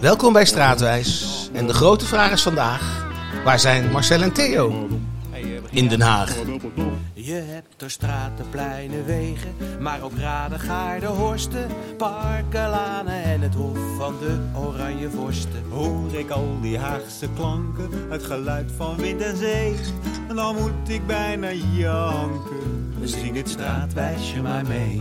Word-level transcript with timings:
Welkom 0.00 0.32
bij 0.32 0.44
Straatwijs. 0.44 1.50
En 1.52 1.66
de 1.66 1.72
grote 1.72 2.06
vraag 2.06 2.32
is 2.32 2.42
vandaag: 2.42 3.06
waar 3.44 3.58
zijn 3.58 3.90
Marcel 3.90 4.22
en 4.22 4.32
Theo? 4.32 4.88
In 5.70 5.88
Den 5.88 6.00
Haag. 6.00 6.34
Je 7.12 7.32
hebt 7.32 7.82
er 7.82 7.90
straten, 7.90 8.48
pleinen, 8.50 9.04
wegen, 9.04 9.54
maar 9.80 10.02
ook 10.02 10.16
raden, 10.18 10.60
gaarden, 10.60 11.08
horsten, 11.08 11.66
parken, 11.96 12.68
lanen 12.68 13.22
en 13.22 13.40
het 13.40 13.54
hof 13.54 13.78
van 13.96 14.14
de 14.18 14.38
oranje 14.60 15.10
vorsten. 15.10 15.62
Hoor 15.70 16.14
ik 16.14 16.30
al 16.30 16.58
die 16.60 16.78
Haagse 16.78 17.28
klanken, 17.36 17.90
het 18.10 18.22
geluid 18.22 18.72
van 18.76 18.96
wind 18.96 19.22
en 19.22 19.36
zee, 19.36 19.74
en 20.28 20.36
dan 20.36 20.54
moet 20.54 20.88
ik 20.88 21.06
bijna 21.06 21.52
janken. 21.52 22.94
Zing 23.02 23.36
het 23.36 23.48
straatwijsje 23.48 24.42
maar 24.42 24.66
mee. 24.66 25.00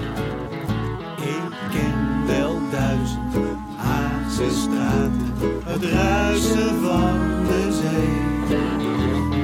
Ik 1.17 1.51
ken 1.71 2.25
wel 2.27 2.59
duizend 2.71 3.50
Het 5.65 5.83
ruisen 5.83 6.81
van 6.83 7.19
de 7.47 7.79
zee. 7.81 8.57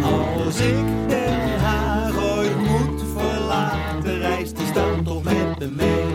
Als 0.04 0.60
ik 0.60 1.08
Den 1.08 1.60
Haag 1.60 2.18
ooit 2.18 2.58
moet 2.58 3.04
verlaten, 3.18 4.20
reist 4.20 4.58
die 4.58 4.66
stad 4.66 5.06
toch 5.06 5.24
met 5.24 5.60
me 5.60 5.68
mee. 5.76 6.06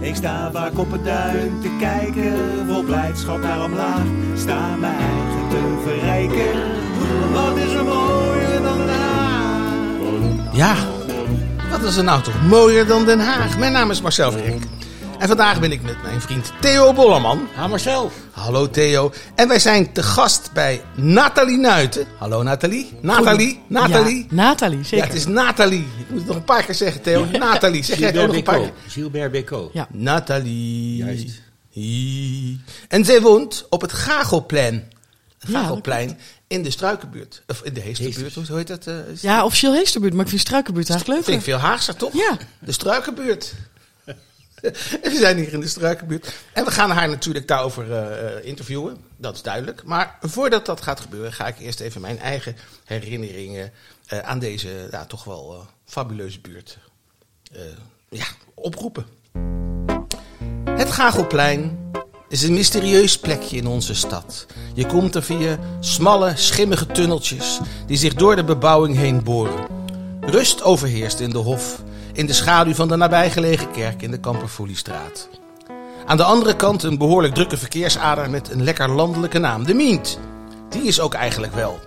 Ik 0.00 0.14
sta 0.14 0.50
vaak 0.52 0.78
op 0.78 0.92
het 0.92 1.04
duin 1.04 1.60
te 1.62 1.70
kijken, 1.78 2.36
vol 2.66 2.82
blijdschap 2.82 3.42
naar 3.42 3.64
omlaag. 3.64 4.04
Sta 4.36 4.76
mijn 4.76 4.94
eigen 4.94 5.48
te 5.50 5.80
verrijken, 5.84 6.60
wat 7.32 7.56
is 7.56 7.72
er 7.72 7.84
mooier 7.84 8.62
dan 8.62 8.76
Den 8.76 8.88
Haag? 8.88 10.52
Ja, 10.52 10.74
wat 11.70 11.82
is 11.82 11.96
er 11.96 12.04
nou 12.04 12.22
toch 12.22 12.46
mooier 12.48 12.86
dan 12.86 13.04
Den 13.04 13.20
Haag? 13.20 13.58
Mijn 13.58 13.72
naam 13.72 13.90
is 13.90 14.00
Marcel 14.00 14.32
Verrek. 14.32 14.62
En 15.18 15.28
vandaag 15.28 15.60
ben 15.60 15.72
ik 15.72 15.82
met 15.82 16.02
mijn 16.02 16.20
vriend 16.20 16.52
Theo 16.60 16.92
Bollerman. 16.92 17.48
Ha 17.54 17.66
Marcel. 17.66 18.10
Hallo 18.30 18.70
Theo. 18.70 19.12
En 19.34 19.48
wij 19.48 19.58
zijn 19.58 19.92
te 19.92 20.02
gast 20.02 20.50
bij 20.52 20.82
Nathalie 20.96 21.58
Nuiten. 21.58 22.06
Hallo 22.18 22.42
Nathalie. 22.42 22.92
Nathalie. 23.00 23.60
Nathalie. 23.68 24.26
Ja, 24.28 24.34
Nathalie, 24.34 24.78
Ja, 24.78 24.84
zeker. 24.84 25.06
het 25.06 25.14
is 25.14 25.26
Nathalie. 25.26 25.86
Ik 25.98 26.08
moet 26.08 26.18
het 26.18 26.26
nog 26.26 26.36
een 26.36 26.44
paar 26.44 26.64
keer 26.64 26.74
zeggen, 26.74 27.02
Theo. 27.02 27.24
Nathalie. 27.38 27.82
Zeg 27.84 27.98
jij 27.98 28.08
het 28.08 28.18
ook 28.18 28.26
nog 28.26 28.36
een 28.36 28.42
paar 28.42 28.58
keer? 28.58 28.72
Gilbert 28.88 29.30
Bécaud. 29.32 29.72
Ja. 29.72 29.86
Nathalie. 29.90 30.96
Juist. 30.96 31.40
Hi. 31.70 32.56
En 32.88 33.04
zij 33.04 33.20
woont 33.20 33.66
op 33.70 33.80
het 33.80 33.92
Gagelplein. 33.92 34.92
Ja, 35.38 35.60
Gagelplein 35.60 36.18
in 36.46 36.62
de 36.62 36.70
Struikenbuurt. 36.70 37.42
Of 37.46 37.60
in 37.62 37.74
de 37.74 37.80
Heesterbuurt, 37.80 38.34
hoe 38.48 38.56
heet 38.56 38.66
dat? 38.66 38.86
eh, 38.86 38.94
Ja, 39.20 39.44
officieel 39.44 39.72
Heesterbuurt, 39.74 40.12
maar 40.14 40.22
ik 40.22 40.28
vind 40.28 40.40
Struikenbuurt 40.40 40.90
eigenlijk 40.90 41.24
Vind 41.24 41.34
leuker. 41.36 41.52
ik 41.54 41.60
veel 41.60 41.70
Haagser, 41.70 41.96
toch? 41.96 42.12
Ja. 42.12 42.36
De 42.58 42.72
Struikenbuurt. 42.72 43.54
We 45.02 45.16
zijn 45.20 45.36
hier 45.36 45.52
in 45.52 45.60
de 45.60 45.68
Struikenbuurt. 45.68 46.34
En 46.52 46.64
we 46.64 46.70
gaan 46.70 46.90
haar 46.90 47.08
natuurlijk 47.08 47.48
daarover 47.48 47.92
eh, 47.92 48.36
eh, 48.36 48.44
interviewen. 48.44 48.96
Dat 49.16 49.34
is 49.34 49.42
duidelijk. 49.42 49.84
Maar 49.84 50.18
voordat 50.20 50.66
dat 50.66 50.80
gaat 50.80 51.00
gebeuren, 51.00 51.32
ga 51.32 51.46
ik 51.46 51.58
eerst 51.58 51.80
even 51.80 52.00
mijn 52.00 52.18
eigen 52.18 52.56
herinneringen 52.84 53.72
eh, 54.06 54.18
aan 54.18 54.38
deze 54.38 54.88
ja, 54.90 55.04
toch 55.04 55.24
wel 55.24 55.66
fabuleuze 55.84 56.40
buurt 56.40 56.78
ja, 58.08 58.24
oproepen. 58.54 59.06
Het 60.70 60.90
Gagelplein 60.90 61.90
is 62.28 62.42
een 62.42 62.54
mysterieus 62.54 63.18
plekje 63.18 63.56
in 63.56 63.66
onze 63.66 63.94
stad. 63.94 64.46
Je 64.74 64.86
komt 64.86 65.14
er 65.14 65.22
via 65.22 65.58
smalle, 65.80 66.32
schimmige 66.36 66.86
tunneltjes 66.86 67.60
die 67.86 67.96
zich 67.96 68.14
door 68.14 68.36
de 68.36 68.44
bebouwing 68.44 68.96
heen 68.96 69.22
boren. 69.22 69.66
Rust 70.20 70.62
overheerst 70.62 71.20
in 71.20 71.30
de 71.30 71.38
hof, 71.38 71.82
in 72.14 72.26
de 72.26 72.32
schaduw 72.32 72.74
van 72.74 72.88
de 72.88 72.96
nabijgelegen 72.96 73.70
kerk 73.70 74.02
in 74.02 74.10
de 74.10 74.20
Kamperfoliestraat. 74.20 75.28
Aan 76.06 76.16
de 76.16 76.24
andere 76.24 76.56
kant 76.56 76.82
een 76.82 76.98
behoorlijk 76.98 77.34
drukke 77.34 77.56
verkeersader 77.56 78.30
met 78.30 78.50
een 78.50 78.62
lekker 78.62 78.90
landelijke 78.90 79.38
naam, 79.38 79.64
de 79.64 79.74
Mient. 79.74 80.18
Die 80.68 80.82
is 80.82 81.00
ook 81.00 81.14
eigenlijk 81.14 81.54
wel 81.54 81.78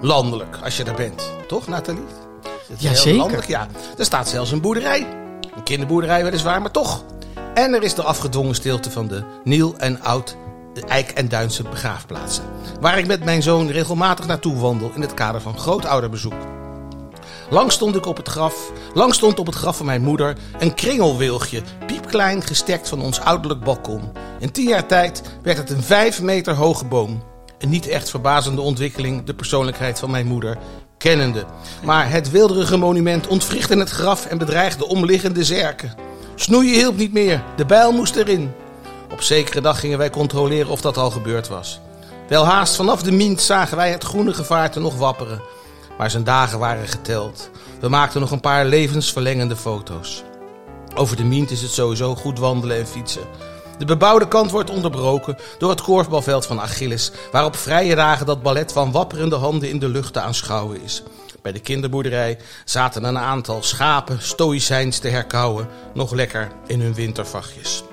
landelijk 0.00 0.58
als 0.64 0.76
je 0.76 0.84
er 0.84 0.94
bent. 0.94 1.32
Toch, 1.48 1.66
Nathalie? 1.66 2.04
Jazeker. 2.78 3.18
landelijk, 3.18 3.48
ja. 3.48 3.68
Er 3.98 4.04
staat 4.04 4.28
zelfs 4.28 4.50
een 4.50 4.60
boerderij. 4.60 5.06
Een 5.56 5.62
kinderboerderij 5.62 6.24
weliswaar, 6.24 6.60
maar 6.60 6.70
toch. 6.70 7.04
En 7.54 7.74
er 7.74 7.82
is 7.82 7.94
de 7.94 8.02
afgedwongen 8.02 8.54
stilte 8.54 8.90
van 8.90 9.08
de 9.08 9.22
Niel 9.44 9.74
en 9.78 10.02
Oud 10.02 10.36
de 10.74 10.84
Eik 10.86 11.10
en 11.10 11.28
Duinse 11.28 11.62
begraafplaatsen. 11.62 12.44
Waar 12.80 12.98
ik 12.98 13.06
met 13.06 13.24
mijn 13.24 13.42
zoon 13.42 13.70
regelmatig 13.70 14.26
naartoe 14.26 14.56
wandel 14.56 14.90
in 14.94 15.00
het 15.00 15.14
kader 15.14 15.40
van 15.40 15.58
grootouderbezoek. 15.58 16.34
Lang 17.54 17.72
stond 17.72 17.96
ik 17.96 18.06
op 18.06 18.16
het 18.16 18.28
graf, 18.28 18.72
lang 18.94 19.14
stond 19.14 19.38
op 19.38 19.46
het 19.46 19.54
graf 19.54 19.76
van 19.76 19.86
mijn 19.86 20.02
moeder 20.02 20.36
een 20.58 20.74
kringelwilgje, 20.74 21.62
piepklein 21.86 22.42
gestekt 22.42 22.88
van 22.88 23.00
ons 23.00 23.20
ouderlijk 23.20 23.60
balkon. 23.60 24.12
In 24.38 24.52
tien 24.52 24.68
jaar 24.68 24.86
tijd 24.86 25.22
werd 25.42 25.58
het 25.58 25.70
een 25.70 25.82
vijf 25.82 26.22
meter 26.22 26.54
hoge 26.54 26.84
boom. 26.84 27.22
Een 27.58 27.68
niet 27.68 27.88
echt 27.88 28.10
verbazende 28.10 28.60
ontwikkeling, 28.60 29.24
de 29.24 29.34
persoonlijkheid 29.34 29.98
van 29.98 30.10
mijn 30.10 30.26
moeder, 30.26 30.58
kennende. 30.98 31.44
Maar 31.84 32.10
het 32.10 32.30
wilderige 32.30 32.76
monument 32.76 33.26
ontwrichtte 33.26 33.78
het 33.78 33.90
graf 33.90 34.26
en 34.26 34.38
bedreigde 34.38 34.86
omliggende 34.86 35.44
zerken. 35.44 35.94
Snoeien 36.34 36.74
hielp 36.74 36.96
niet 36.96 37.12
meer, 37.12 37.42
de 37.56 37.66
bijl 37.66 37.92
moest 37.92 38.16
erin. 38.16 38.52
Op 39.12 39.22
zekere 39.22 39.60
dag 39.60 39.80
gingen 39.80 39.98
wij 39.98 40.10
controleren 40.10 40.70
of 40.70 40.80
dat 40.80 40.96
al 40.96 41.10
gebeurd 41.10 41.48
was. 41.48 41.80
Welhaast 42.28 42.76
vanaf 42.76 43.02
de 43.02 43.12
Mient 43.12 43.40
zagen 43.40 43.76
wij 43.76 43.90
het 43.90 44.04
groene 44.04 44.34
gevaarte 44.34 44.80
nog 44.80 44.96
wapperen. 44.96 45.53
Maar 45.98 46.10
zijn 46.10 46.24
dagen 46.24 46.58
waren 46.58 46.88
geteld. 46.88 47.50
We 47.80 47.88
maakten 47.88 48.20
nog 48.20 48.30
een 48.30 48.40
paar 48.40 48.64
levensverlengende 48.64 49.56
foto's. 49.56 50.22
Over 50.94 51.16
de 51.16 51.24
Mient 51.24 51.50
is 51.50 51.62
het 51.62 51.70
sowieso 51.70 52.14
goed 52.14 52.38
wandelen 52.38 52.76
en 52.76 52.86
fietsen. 52.86 53.26
De 53.78 53.84
bebouwde 53.84 54.28
kant 54.28 54.50
wordt 54.50 54.70
onderbroken 54.70 55.36
door 55.58 55.70
het 55.70 55.82
korfbalveld 55.82 56.46
van 56.46 56.60
Achilles, 56.60 57.10
waar 57.32 57.44
op 57.44 57.56
vrije 57.56 57.94
dagen 57.94 58.26
dat 58.26 58.42
ballet 58.42 58.72
van 58.72 58.92
wapperende 58.92 59.36
handen 59.36 59.68
in 59.68 59.78
de 59.78 59.88
lucht 59.88 60.12
te 60.12 60.20
aanschouwen 60.20 60.82
is. 60.82 61.02
Bij 61.42 61.52
de 61.52 61.60
kinderboerderij 61.60 62.38
zaten 62.64 63.04
een 63.04 63.18
aantal 63.18 63.62
schapen 63.62 64.22
stoïcijns 64.22 64.98
te 64.98 65.08
herkauwen, 65.08 65.68
nog 65.94 66.12
lekker 66.12 66.50
in 66.66 66.80
hun 66.80 66.94
wintervachtjes. 66.94 67.84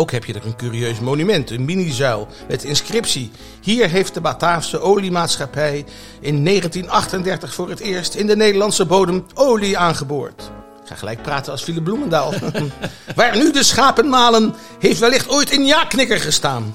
Ook 0.00 0.10
heb 0.10 0.24
je 0.24 0.34
er 0.34 0.46
een 0.46 0.56
curieus 0.56 1.00
monument, 1.00 1.50
een 1.50 1.64
minizuil 1.64 2.28
met 2.48 2.64
inscriptie. 2.64 3.30
Hier 3.60 3.88
heeft 3.88 4.14
de 4.14 4.20
Bataafse 4.20 4.80
oliemaatschappij 4.80 5.84
in 6.20 6.44
1938 6.44 7.54
voor 7.54 7.68
het 7.68 7.80
eerst 7.80 8.14
in 8.14 8.26
de 8.26 8.36
Nederlandse 8.36 8.86
bodem 8.86 9.26
olie 9.34 9.78
aangeboord. 9.78 10.50
Ik 10.82 10.88
ga 10.88 10.94
gelijk 10.94 11.22
praten 11.22 11.52
als 11.52 11.62
Philip 11.62 11.84
Bloemendaal. 11.84 12.32
Waar 13.16 13.36
nu 13.36 13.52
de 13.52 13.62
schapen 13.62 14.08
malen, 14.08 14.54
heeft 14.78 14.98
wellicht 14.98 15.28
ooit 15.28 15.52
een 15.52 15.66
ja-knikker 15.66 16.20
gestaan. 16.20 16.74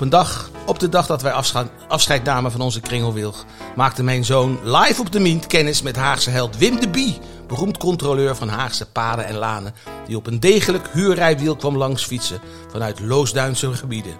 Op 0.00 0.06
een 0.06 0.12
dag, 0.12 0.50
op 0.66 0.78
de 0.78 0.88
dag 0.88 1.06
dat 1.06 1.22
wij 1.22 1.32
afscheid 1.88 2.24
namen 2.24 2.50
van 2.50 2.60
onze 2.60 2.80
kringelwilg, 2.80 3.44
maakte 3.76 4.02
mijn 4.02 4.24
zoon 4.24 4.58
live 4.64 5.00
op 5.00 5.12
de 5.12 5.20
Mient 5.20 5.46
kennis 5.46 5.82
met 5.82 5.96
Haagse 5.96 6.30
held 6.30 6.56
Wim 6.56 6.80
de 6.80 6.88
Bie, 6.88 7.18
beroemd 7.46 7.78
controleur 7.78 8.36
van 8.36 8.48
Haagse 8.48 8.86
paden 8.86 9.26
en 9.26 9.34
lanen, 9.34 9.74
die 10.06 10.16
op 10.16 10.26
een 10.26 10.40
degelijk 10.40 10.88
huurrijwiel 10.92 11.56
kwam 11.56 11.76
langs 11.76 12.04
fietsen 12.04 12.40
vanuit 12.70 13.00
Loosduinse 13.00 13.72
gebieden. 13.72 14.14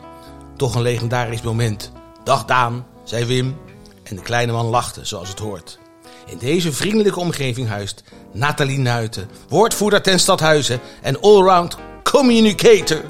Toch 0.56 0.74
een 0.74 0.82
legendarisch 0.82 1.42
moment. 1.42 1.92
Dag 2.24 2.44
Daan, 2.44 2.86
zei 3.04 3.24
Wim, 3.24 3.56
en 4.02 4.16
de 4.16 4.22
kleine 4.22 4.52
man 4.52 4.66
lachte 4.66 5.04
zoals 5.04 5.28
het 5.28 5.38
hoort. 5.38 5.78
In 6.26 6.38
deze 6.38 6.72
vriendelijke 6.72 7.20
omgeving 7.20 7.68
huist 7.68 8.02
Nathalie 8.32 8.78
Nuiten, 8.78 9.30
woordvoerder 9.48 10.02
ten 10.02 10.20
Stadhuizen 10.20 10.80
en 11.02 11.20
allround 11.20 11.76
communicator. 12.02 13.02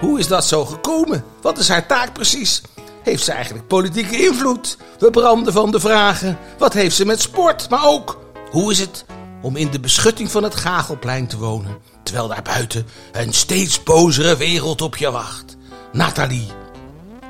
Hoe 0.00 0.18
is 0.18 0.26
dat 0.26 0.44
zo 0.44 0.64
gekomen? 0.64 1.24
Wat 1.40 1.58
is 1.58 1.68
haar 1.68 1.86
taak 1.86 2.12
precies? 2.12 2.62
Heeft 3.02 3.24
ze 3.24 3.32
eigenlijk 3.32 3.66
politieke 3.66 4.24
invloed? 4.24 4.76
We 4.98 5.10
branden 5.10 5.52
van 5.52 5.70
de 5.70 5.80
vragen. 5.80 6.38
Wat 6.58 6.72
heeft 6.72 6.96
ze 6.96 7.06
met 7.06 7.20
sport? 7.20 7.68
Maar 7.70 7.86
ook, 7.86 8.18
hoe 8.50 8.70
is 8.70 8.78
het 8.78 9.04
om 9.42 9.56
in 9.56 9.70
de 9.70 9.80
beschutting 9.80 10.30
van 10.30 10.42
het 10.42 10.54
Gagelplein 10.54 11.26
te 11.26 11.38
wonen, 11.38 11.78
terwijl 12.02 12.28
daar 12.28 12.42
buiten 12.42 12.86
een 13.12 13.32
steeds 13.32 13.82
bozere 13.82 14.36
wereld 14.36 14.80
op 14.80 14.96
je 14.96 15.10
wacht? 15.10 15.56
Nathalie, 15.92 16.48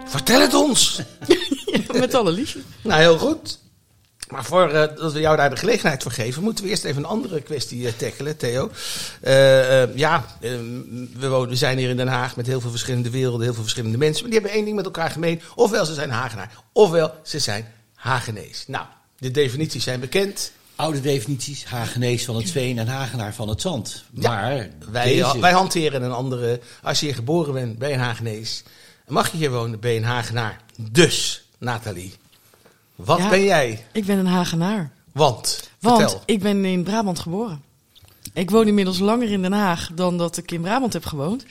vertel 0.07 0.41
het 0.41 0.55
ons. 0.55 1.01
Met 1.93 2.15
alle 2.15 2.33
liefde. 2.33 2.61
Nou, 2.83 3.01
heel 3.01 3.19
goed. 3.19 3.59
Maar 4.31 4.45
voordat 4.45 4.97
dat 4.97 5.13
we 5.13 5.21
jou 5.21 5.37
daar 5.37 5.51
de 5.51 5.57
gelegenheid 5.57 6.03
voor 6.03 6.13
geven, 6.13 6.43
moeten 6.43 6.65
we 6.65 6.71
eerst 6.71 6.85
even 6.85 7.03
een 7.03 7.09
andere 7.09 7.41
kwestie 7.41 7.87
eh, 7.87 7.93
tackelen, 7.97 8.37
Theo. 8.37 8.71
Eh, 9.21 9.83
eh, 9.83 9.97
ja, 9.97 10.25
eh, 10.41 10.51
we, 11.17 11.29
wonen, 11.29 11.49
we 11.49 11.57
zijn 11.57 11.79
hier 11.79 11.89
in 11.89 11.97
Den 11.97 12.09
Haag 12.09 12.37
met 12.37 12.47
heel 12.47 12.61
veel 12.61 12.71
verschillende 12.71 13.11
werelden, 13.11 13.43
heel 13.43 13.53
veel 13.53 13.63
verschillende 13.63 13.99
mensen. 13.99 14.23
Maar 14.23 14.31
die 14.31 14.41
hebben 14.41 14.57
één 14.57 14.65
ding 14.65 14.77
met 14.77 14.85
elkaar 14.85 15.11
gemeen. 15.11 15.41
Ofwel 15.55 15.85
ze 15.85 15.95
zijn 15.95 16.11
Hagenaar, 16.11 16.51
ofwel 16.73 17.15
ze 17.23 17.39
zijn 17.39 17.73
Hagenees. 17.95 18.65
Nou, 18.67 18.85
de 19.19 19.31
definities 19.31 19.85
zijn 19.85 20.01
bekend. 20.01 20.53
Oude 20.77 21.01
definities, 21.01 21.65
Hagenees 21.65 22.25
van 22.25 22.37
het 22.37 22.51
veen 22.51 22.79
en 22.79 22.89
Hagenaar 22.89 23.35
van 23.35 23.49
het 23.49 23.61
zand. 23.61 24.05
Ja, 24.11 24.31
Maar 24.31 24.69
Wij, 24.91 25.05
deze, 25.05 25.41
wij 25.41 25.53
hanteren 25.53 26.03
een 26.03 26.13
andere. 26.13 26.61
Als 26.83 27.01
je 27.01 27.07
hier 27.07 27.15
geboren 27.15 27.53
bent, 27.53 27.79
ben 27.79 27.89
je 27.89 27.95
een 27.95 28.01
Hagenees. 28.01 28.63
Mag 29.07 29.31
je 29.31 29.37
hier 29.37 29.51
wonen, 29.51 29.81
ben 29.81 29.91
je 29.91 29.97
een 29.97 30.05
Hagenaar. 30.05 30.61
Dus, 30.77 31.45
Nathalie, 31.59 32.15
wat 33.05 33.19
Ja. 33.19 33.29
ben 33.29 33.43
jij? 33.45 33.85
Ik 33.93 34.05
ben 34.05 34.19
een 34.19 34.27
Hagenaar. 34.27 34.91
Want, 35.13 35.71
Want 35.81 36.01
vertel. 36.01 36.23
ik 36.27 36.41
ben 36.41 36.65
in 36.65 36.83
Brabant 36.83 37.19
geboren. 37.19 37.63
Ik 38.33 38.51
woon 38.51 38.67
inmiddels 38.67 38.99
langer 38.99 39.31
in 39.31 39.43
Den 39.43 39.53
Haag 39.53 39.91
dan 39.95 40.19
dat 40.19 40.37
ik 40.37 40.51
in 40.53 40.61
Brabant 40.61 40.93
heb 40.93 41.05
gewoond. 41.05 41.45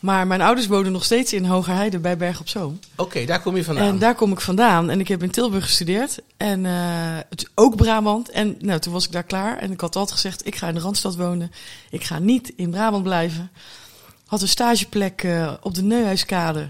Maar 0.00 0.26
mijn 0.26 0.40
ouders 0.40 0.66
wonen 0.66 0.92
nog 0.92 1.04
steeds 1.04 1.32
in 1.32 1.44
Hogerheide 1.44 1.98
bij 1.98 2.16
Berg 2.16 2.40
op 2.40 2.48
Zoom. 2.48 2.78
Oké, 2.96 3.24
daar 3.24 3.40
kom 3.42 3.56
je 3.56 3.64
vandaan. 3.64 3.86
En 3.88 3.98
daar 3.98 4.14
kom 4.14 4.32
ik 4.32 4.40
vandaan. 4.40 4.90
En 4.90 5.00
ik 5.00 5.08
heb 5.08 5.22
in 5.22 5.30
Tilburg 5.30 5.64
gestudeerd. 5.64 6.18
En 6.36 6.64
het 6.64 7.40
is 7.42 7.48
ook 7.54 7.76
Brabant. 7.76 8.30
En 8.30 8.56
nou, 8.60 8.80
toen 8.80 8.92
was 8.92 9.04
ik 9.04 9.12
daar 9.12 9.22
klaar. 9.22 9.58
En 9.58 9.72
ik 9.72 9.80
had 9.80 9.96
altijd 9.96 10.20
gezegd, 10.20 10.46
ik 10.46 10.56
ga 10.56 10.68
in 10.68 10.74
de 10.74 10.80
Randstad 10.80 11.16
wonen. 11.16 11.50
Ik 11.90 12.04
ga 12.04 12.18
niet 12.18 12.52
in 12.56 12.70
Brabant 12.70 13.02
blijven. 13.02 13.50
Had 14.26 14.42
een 14.42 14.48
stageplek 14.48 15.22
eh, 15.22 15.52
op 15.60 15.74
de 15.74 15.82
Neuhuiskade 15.82 16.68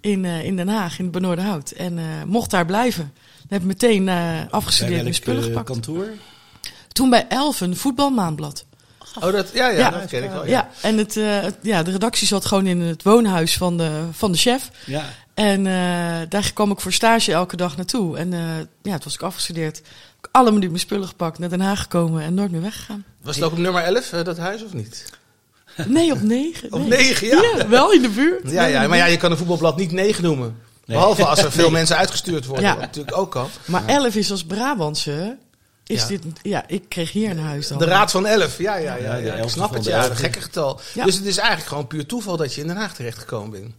in, 0.00 0.24
eh, 0.24 0.44
in 0.44 0.56
Den 0.56 0.68
Haag, 0.68 0.98
in 0.98 1.04
het 1.04 1.12
Benoordenhout. 1.12 1.70
En 1.70 1.98
mocht 2.26 2.50
daar 2.50 2.66
blijven. 2.66 3.12
Heb 3.54 3.62
meteen 3.62 4.08
eh, 4.08 4.40
afgestudeerd 4.50 4.98
en 4.98 5.04
Bij 5.04 5.12
spullen 5.12 5.40
eh, 5.40 5.46
gepakt. 5.46 5.66
kantoor? 5.66 6.06
Toen 6.92 7.10
bij 7.10 7.26
Elfen, 7.28 7.70
een 7.70 7.76
voetbalmaanblad. 7.76 8.64
Oh, 9.20 9.32
dat, 9.32 9.50
ja, 9.54 9.68
ja, 9.68 9.78
Ja. 9.78 9.90
dat 9.90 10.06
ken 10.06 10.24
ik 10.24 10.30
wel. 10.30 10.44
Ja, 10.46 10.50
Ja. 10.50 10.68
en 10.88 10.98
het, 10.98 11.16
eh, 11.16 11.40
het- 11.40 11.56
ja, 11.62 11.82
de 11.82 11.90
redactie 11.90 12.26
zat 12.26 12.44
gewoon 12.46 12.66
in 12.66 12.80
het 12.80 13.02
woonhuis 13.02 13.56
van 13.56 13.76
de, 13.76 13.90
van 14.12 14.32
de 14.32 14.38
chef. 14.38 14.70
Ja. 14.86 15.04
En 15.34 15.64
daar 16.28 16.50
kwam 16.54 16.70
ik 16.70 16.80
voor 16.80 16.92
stage 16.92 17.32
elke 17.32 17.56
dag 17.56 17.76
naartoe. 17.76 18.18
En 18.18 18.30
ja, 18.82 18.92
toen 18.92 19.04
was 19.04 19.14
ik 19.14 19.22
afgestudeerd. 19.22 19.78
Ik 20.20 20.28
alle 20.30 20.48
minuten 20.48 20.68
mijn 20.70 20.80
spullen 20.82 21.08
gepakt, 21.08 21.38
naar 21.38 21.48
Den 21.48 21.60
Haag 21.60 21.80
gekomen 21.80 22.22
en 22.22 22.34
nooit 22.34 22.50
meer 22.50 22.60
weggegaan. 22.62 23.04
Was 23.22 23.34
het 23.34 23.44
ook 23.44 23.52
op 23.52 23.58
nummer 23.58 23.82
11, 23.82 24.12
eh, 24.12 24.24
dat 24.24 24.36
huis, 24.38 24.64
of 24.64 24.72
niet? 24.72 25.04
Nee, 25.86 26.12
op 26.12 26.22
negen. 26.22 26.72
Op 26.72 26.80
nee. 26.80 26.88
9, 26.88 27.26
ja. 27.26 27.68
wel 27.68 27.92
in 27.92 28.02
de 28.02 28.08
buurt. 28.08 28.50
Ja, 28.50 28.64
ja, 28.64 28.88
maar 28.88 28.98
ja, 28.98 29.04
je 29.06 29.16
kan 29.16 29.30
een 29.30 29.36
voetbalblad 29.36 29.76
niet 29.76 29.92
9 29.92 30.22
noemen. 30.24 30.56
Nee. 30.86 30.96
Behalve 30.96 31.24
als 31.26 31.42
er 31.42 31.52
veel 31.52 31.70
mensen 31.70 31.96
uitgestuurd 31.96 32.46
worden, 32.46 32.64
Ja. 32.64 32.70
wat 32.72 32.80
natuurlijk 32.80 33.16
ook 33.16 33.30
kan. 33.30 33.48
Maar 33.64 33.86
elf 33.86 34.14
is 34.14 34.30
als 34.30 34.44
Brabantse. 34.44 35.36
Is 35.86 36.00
Ja. 36.00 36.06
dit, 36.08 36.22
ja, 36.42 36.64
ik 36.66 36.88
kreeg 36.88 37.12
hier 37.12 37.30
een 37.30 37.38
huis 37.38 37.68
dan. 37.68 37.78
De 37.78 37.84
Raad 37.84 38.10
van 38.10 38.26
11, 38.26 38.58
ja, 38.58 38.76
ja, 38.76 38.94
ja. 38.94 39.14
Ja, 39.16 39.34
ik 39.34 39.48
snap 39.48 39.72
het, 39.74 39.84
ja, 39.84 40.10
een 40.10 40.16
gekke 40.16 40.40
getal. 40.40 40.80
Ja. 40.94 41.04
Dus 41.04 41.14
het 41.16 41.24
is 41.24 41.36
eigenlijk 41.36 41.68
gewoon 41.68 41.86
puur 41.86 42.06
toeval 42.06 42.36
dat 42.36 42.54
je 42.54 42.60
in 42.60 42.66
Den 42.66 42.76
Haag 42.76 42.94
terechtgekomen 42.94 43.50
bent. 43.50 43.74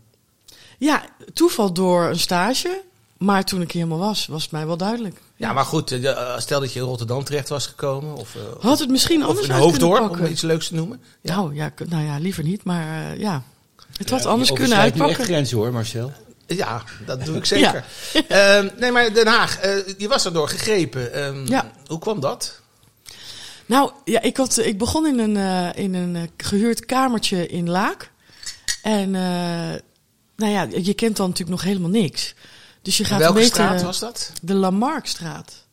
Ja, 0.78 1.04
toeval 1.34 1.74
door 1.74 2.06
een 2.06 2.20
stage. 2.20 2.82
Maar 3.18 3.44
toen 3.44 3.62
ik 3.62 3.72
hier 3.72 3.84
helemaal 3.84 4.08
was, 4.08 4.26
was 4.28 4.42
het 4.44 4.52
mij 4.52 4.66
wel 4.66 4.78
duidelijk. 4.78 5.22
Ja, 5.36 5.54
maar 5.54 5.66
goed, 5.66 5.92
eh, 5.92 6.10
eh, 6.12 6.40
stel 6.40 6.60
dat 6.60 6.74
je 6.74 6.80
in 6.80 6.86
Rotterdam 6.86 7.24
terecht 7.24 7.50
was 7.50 7.68
gekomen. 7.68 8.16
Of, 8.16 8.36
eh, 8.36 8.42
Had 8.64 8.80
het 8.80 8.90
misschien 8.90 9.22
of 9.22 9.28
anders 9.30 9.48
in 9.48 9.54
Hoofddorp, 9.54 10.10
om 10.10 10.26
iets 10.26 10.42
leuks 10.42 10.68
te 10.68 10.76
noemen. 10.76 11.02
Nou, 11.22 11.56
ja, 11.56 11.72
nou 11.90 12.04
ja, 12.04 12.18
liever 12.18 12.44
niet. 12.44 12.64
Maar 12.64 13.18
ja, 13.18 13.44
het 13.98 14.10
had 14.10 14.26
anders 14.26 14.50
je 14.50 14.56
kunnen 14.56 14.78
overschrijdt 14.78 14.96
nu 14.96 15.02
echt 15.02 15.10
uitpakken. 15.10 15.26
grenzen 15.26 15.58
hoor, 15.58 15.72
Marcel. 15.74 16.12
Ja, 16.48 16.84
dat 17.06 17.26
doe 17.26 17.38
ik 17.38 17.46
zeker. 17.46 17.86
Ehm, 18.28 18.70
nee, 18.78 18.92
maar 18.92 19.14
Den 19.14 19.28
Haag, 19.28 19.60
eh, 19.60 19.78
je 19.98 20.08
was 20.08 20.26
erdoor 20.26 20.50
gegrepen. 20.50 21.14
Ehm, 21.14 21.46
Ja. 21.48 21.72
Hoe 21.86 22.00
kwam 22.00 22.20
dat? 22.20 22.62
Nou, 23.66 23.92
ja, 24.06 24.22
ik, 24.22 24.38
had, 24.38 24.58
ik 24.58 24.78
begon 24.78 25.08
in 25.08 25.20
een, 25.20 25.38
eh, 25.38 25.84
in 25.84 25.94
een 25.94 26.16
eh, 26.16 26.22
gehuurd 26.38 26.86
kamertje 26.86 27.48
in 27.48 27.70
Laak. 27.70 28.12
En 28.82 29.12
nou 30.36 30.52
ja, 30.52 30.68
je 30.82 30.94
kent 30.94 31.18
dan 31.18 31.30
natuurlijk 31.30 31.58
nog 31.58 31.68
helemaal 31.68 31.90
niks. 31.90 32.34
Dus 32.82 32.98
je 32.98 33.04
gaat 33.04 33.20
Welke 33.20 33.34
beetje, 33.34 33.50
straat 33.50 33.82
was 33.82 34.00
dat? 34.00 34.32
De 34.42 34.54
Lamarckstraat. 34.54 35.64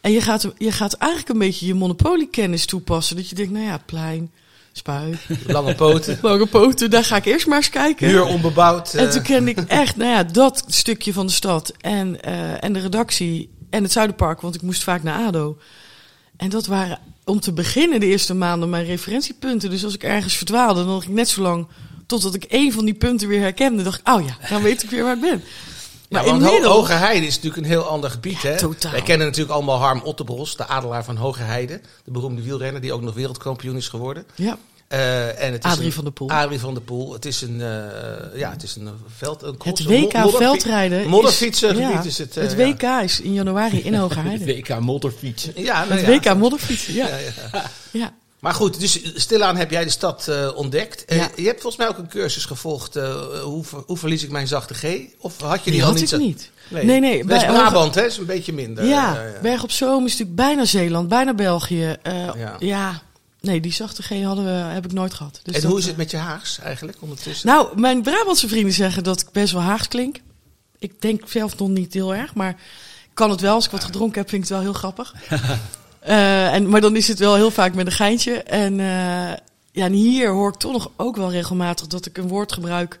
En 0.00 0.12
je 0.12 0.20
gaat, 0.20 0.46
je 0.58 0.72
gaat 0.72 0.94
eigenlijk 0.94 1.32
een 1.32 1.38
beetje 1.38 1.66
je 1.66 1.74
monopoliekennis 1.74 2.66
toepassen. 2.66 3.16
Dat 3.16 3.28
je 3.28 3.34
denkt, 3.34 3.52
nou 3.52 3.64
ja, 3.64 3.78
plein, 3.86 4.32
spuit, 4.76 5.18
Lange 5.46 5.74
poten, 5.74 6.18
lange 6.22 6.46
poten, 6.46 6.90
daar 6.90 7.04
ga 7.04 7.16
ik 7.16 7.24
eerst 7.24 7.46
maar 7.46 7.56
eens 7.56 7.70
kijken. 7.70 8.08
huur 8.08 8.24
onbebouwd. 8.24 8.94
En 8.94 9.06
eh, 9.06 9.12
toen 9.12 9.22
kende 9.22 9.50
ik 9.50 9.58
echt, 9.58 9.96
nou 9.96 10.10
ja, 10.10 10.24
dat 10.24 10.64
stukje 10.66 11.12
van 11.12 11.26
de 11.26 11.32
stad 11.32 11.72
en, 11.80 12.22
eh, 12.22 12.64
en 12.64 12.72
de 12.72 12.80
redactie 12.80 13.50
en 13.70 13.82
het 13.82 13.92
Zuiderpark, 13.92 14.40
want 14.40 14.54
ik 14.54 14.62
moest 14.62 14.82
vaak 14.82 15.02
naar 15.02 15.26
ADO. 15.26 15.58
En 16.36 16.48
dat 16.48 16.66
waren 16.66 16.98
om 17.24 17.40
te 17.40 17.52
beginnen 17.52 18.00
de 18.00 18.06
eerste 18.06 18.34
maanden 18.34 18.70
mijn 18.70 18.84
referentiepunten. 18.84 19.70
Dus 19.70 19.84
als 19.84 19.94
ik 19.94 20.02
ergens 20.02 20.36
verdwaalde, 20.36 20.84
dan 20.84 21.00
ging 21.00 21.10
ik 21.10 21.16
net 21.18 21.28
zo 21.28 21.42
lang 21.42 21.66
totdat 22.06 22.34
ik 22.34 22.44
één 22.44 22.72
van 22.72 22.84
die 22.84 22.94
punten 22.94 23.28
weer 23.28 23.40
herkende. 23.40 23.82
dacht 23.82 24.00
ik, 24.00 24.08
oh 24.08 24.24
ja, 24.26 24.36
dan 24.48 24.62
weet 24.62 24.82
ik 24.82 24.90
weer 24.90 25.02
waar 25.02 25.14
ik 25.14 25.20
ben. 25.20 25.42
Ja, 26.14 26.20
Maar 26.22 26.30
want 26.30 26.42
Ho- 26.42 26.46
inmiddels... 26.48 26.74
Hoge 26.76 26.92
Heide 26.92 27.26
is 27.26 27.34
natuurlijk 27.34 27.62
een 27.62 27.68
heel 27.70 27.82
ander 27.84 28.10
gebied. 28.10 28.42
hè? 28.42 28.56
totaal. 28.56 28.92
Wij 28.92 29.02
kennen 29.02 29.26
natuurlijk 29.26 29.54
allemaal 29.54 29.78
Harm 29.78 30.00
Otterbos, 30.04 30.56
de 30.56 30.66
adelaar 30.66 31.04
van 31.04 31.16
Hoge 31.16 31.42
Heide. 31.42 31.80
De 32.04 32.10
beroemde 32.10 32.42
wielrenner 32.42 32.80
die 32.80 32.92
ook 32.92 33.02
nog 33.02 33.14
wereldkampioen 33.14 33.76
is 33.76 33.88
geworden. 33.88 34.24
Ja, 34.34 34.58
Eh, 34.88 35.42
en 35.44 35.52
het 35.52 35.64
is 35.64 35.70
Adrie 35.70 35.86
een- 35.86 35.92
van 35.92 36.04
der 36.04 36.12
Poel. 36.12 36.30
Adrie 36.30 36.58
van 36.60 36.74
der 36.74 36.82
Poel. 36.82 37.12
Het 37.12 37.24
is 37.24 37.40
een, 37.42 37.60
eh, 37.60 38.38
ja, 38.38 38.50
het 38.50 38.62
is 38.62 38.76
een 38.76 38.88
veld, 39.16 39.42
een 39.42 39.56
cross, 39.56 39.78
het 39.84 39.88
WK 39.90 40.30
veldrijden 40.36 41.08
Modderfietsengebied 41.08 41.82
ja, 41.92 42.02
is 42.04 42.18
het. 42.18 42.36
eh, 42.36 42.42
het 42.42 42.52
ja. 42.52 42.66
WK 42.98 43.02
is 43.04 43.20
in 43.20 43.32
januari 43.32 43.78
in 43.82 43.94
Hoge 43.94 44.14
De 44.14 44.20
Heide. 44.28 44.44
WK 44.44 44.80
motorfiets. 44.80 45.48
Ja, 45.54 45.84
nou 45.84 46.00
Het 46.00 46.24
ja. 46.24 46.30
WK 46.32 46.38
modderfietsen, 46.38 46.94
ja. 46.94 47.06
Ja, 47.08 47.16
ja. 47.90 48.12
Maar 48.44 48.54
goed, 48.54 48.80
dus 48.80 49.00
stilaan 49.14 49.56
heb 49.56 49.70
jij 49.70 49.84
de 49.84 49.90
stad 49.90 50.28
eh, 50.28 50.50
ontdekt. 50.54 51.04
Eh, 51.04 51.24
je 51.36 51.46
hebt 51.46 51.60
volgens 51.60 51.76
mij 51.76 51.88
ook 51.88 51.98
een 51.98 52.08
cursus 52.08 52.44
gevolgd. 52.44 52.96
eh, 52.96 53.14
hoe, 53.42 53.64
hoe 53.86 53.96
verlies 53.96 54.22
ik 54.22 54.30
mijn 54.30 54.46
zachte 54.46 54.74
G? 54.74 55.00
Of 55.18 55.40
had 55.40 55.58
je 55.58 55.62
die, 55.64 55.72
Die 55.72 55.82
al 55.82 55.88
had 55.90 56.00
niet? 56.00 56.12
ik 56.12 56.18
niet. 56.18 56.50
Nee, 56.68 56.84
nee. 56.84 57.00
bij 57.00 57.36
Hoge- 57.36 57.52
West-Brabant, 57.52 57.94
hè? 57.94 58.04
is 58.06 58.16
een 58.16 58.26
beetje 58.26 58.52
minder. 58.52 58.84
Ja, 58.84 59.12
ja. 59.22 59.40
Berg 59.42 59.62
op 59.62 59.70
Zoom 59.70 60.04
is 60.04 60.10
natuurlijk 60.10 60.36
bijna 60.36 60.64
Zeeland, 60.64 61.08
bijna 61.08 61.34
België. 61.34 61.96
Ja. 62.02 62.56
ja. 62.58 63.02
nee, 63.40 63.60
die 63.60 63.72
zachte 63.72 64.02
G 64.02 64.22
hadden 64.22 64.44
we, 64.44 64.50
heb 64.50 64.84
ik 64.84 64.92
nooit 64.92 65.14
gehad. 65.14 65.40
Dus 65.42 65.54
en 65.54 65.60
dat, 65.60 65.70
hoe 65.70 65.78
is 65.80 65.86
het 65.86 65.96
met 65.96 66.10
je 66.10 66.16
Haags 66.16 66.58
eigenlijk 66.58 66.98
ondertussen? 67.00 67.46
Nou, 67.48 67.80
mijn 67.80 68.02
Brabantse 68.02 68.48
vrienden 68.48 68.72
zeggen 68.72 69.04
dat 69.04 69.20
ik 69.20 69.26
best 69.32 69.52
wel 69.52 69.62
Haags 69.62 69.88
klink. 69.88 70.16
Ik 70.78 71.00
denk 71.00 71.22
zelf 71.28 71.58
nog 71.58 71.68
niet 71.68 71.94
heel 71.94 72.14
erg, 72.14 72.34
maar 72.34 72.56
kan 73.14 73.30
het 73.30 73.40
wel. 73.40 73.54
Als 73.54 73.64
ik 73.64 73.70
wat 73.70 73.84
gedronken 73.84 74.20
heb, 74.20 74.28
vind 74.28 74.42
ik 74.42 74.48
het 74.48 74.58
wel 74.58 74.66
heel 74.66 74.78
grappig. 74.78 75.14
Eh, 76.04 76.54
en, 76.54 76.68
maar 76.68 76.80
dan 76.80 76.96
is 76.96 77.08
het 77.08 77.18
wel 77.18 77.34
heel 77.34 77.50
vaak 77.50 77.74
met 77.74 77.86
een 77.86 77.92
geintje. 77.92 78.32
En, 78.42 78.80
eh, 78.80 78.86
ja, 79.72 79.84
en 79.84 79.92
hier 79.92 80.30
hoor 80.30 80.48
ik 80.48 80.54
toch 80.58 80.72
nog 80.72 80.90
ook 80.96 81.16
wel 81.16 81.30
regelmatig 81.30 81.86
dat 81.86 82.06
ik 82.06 82.18
een 82.18 82.28
woord 82.28 82.52
gebruik... 82.52 82.98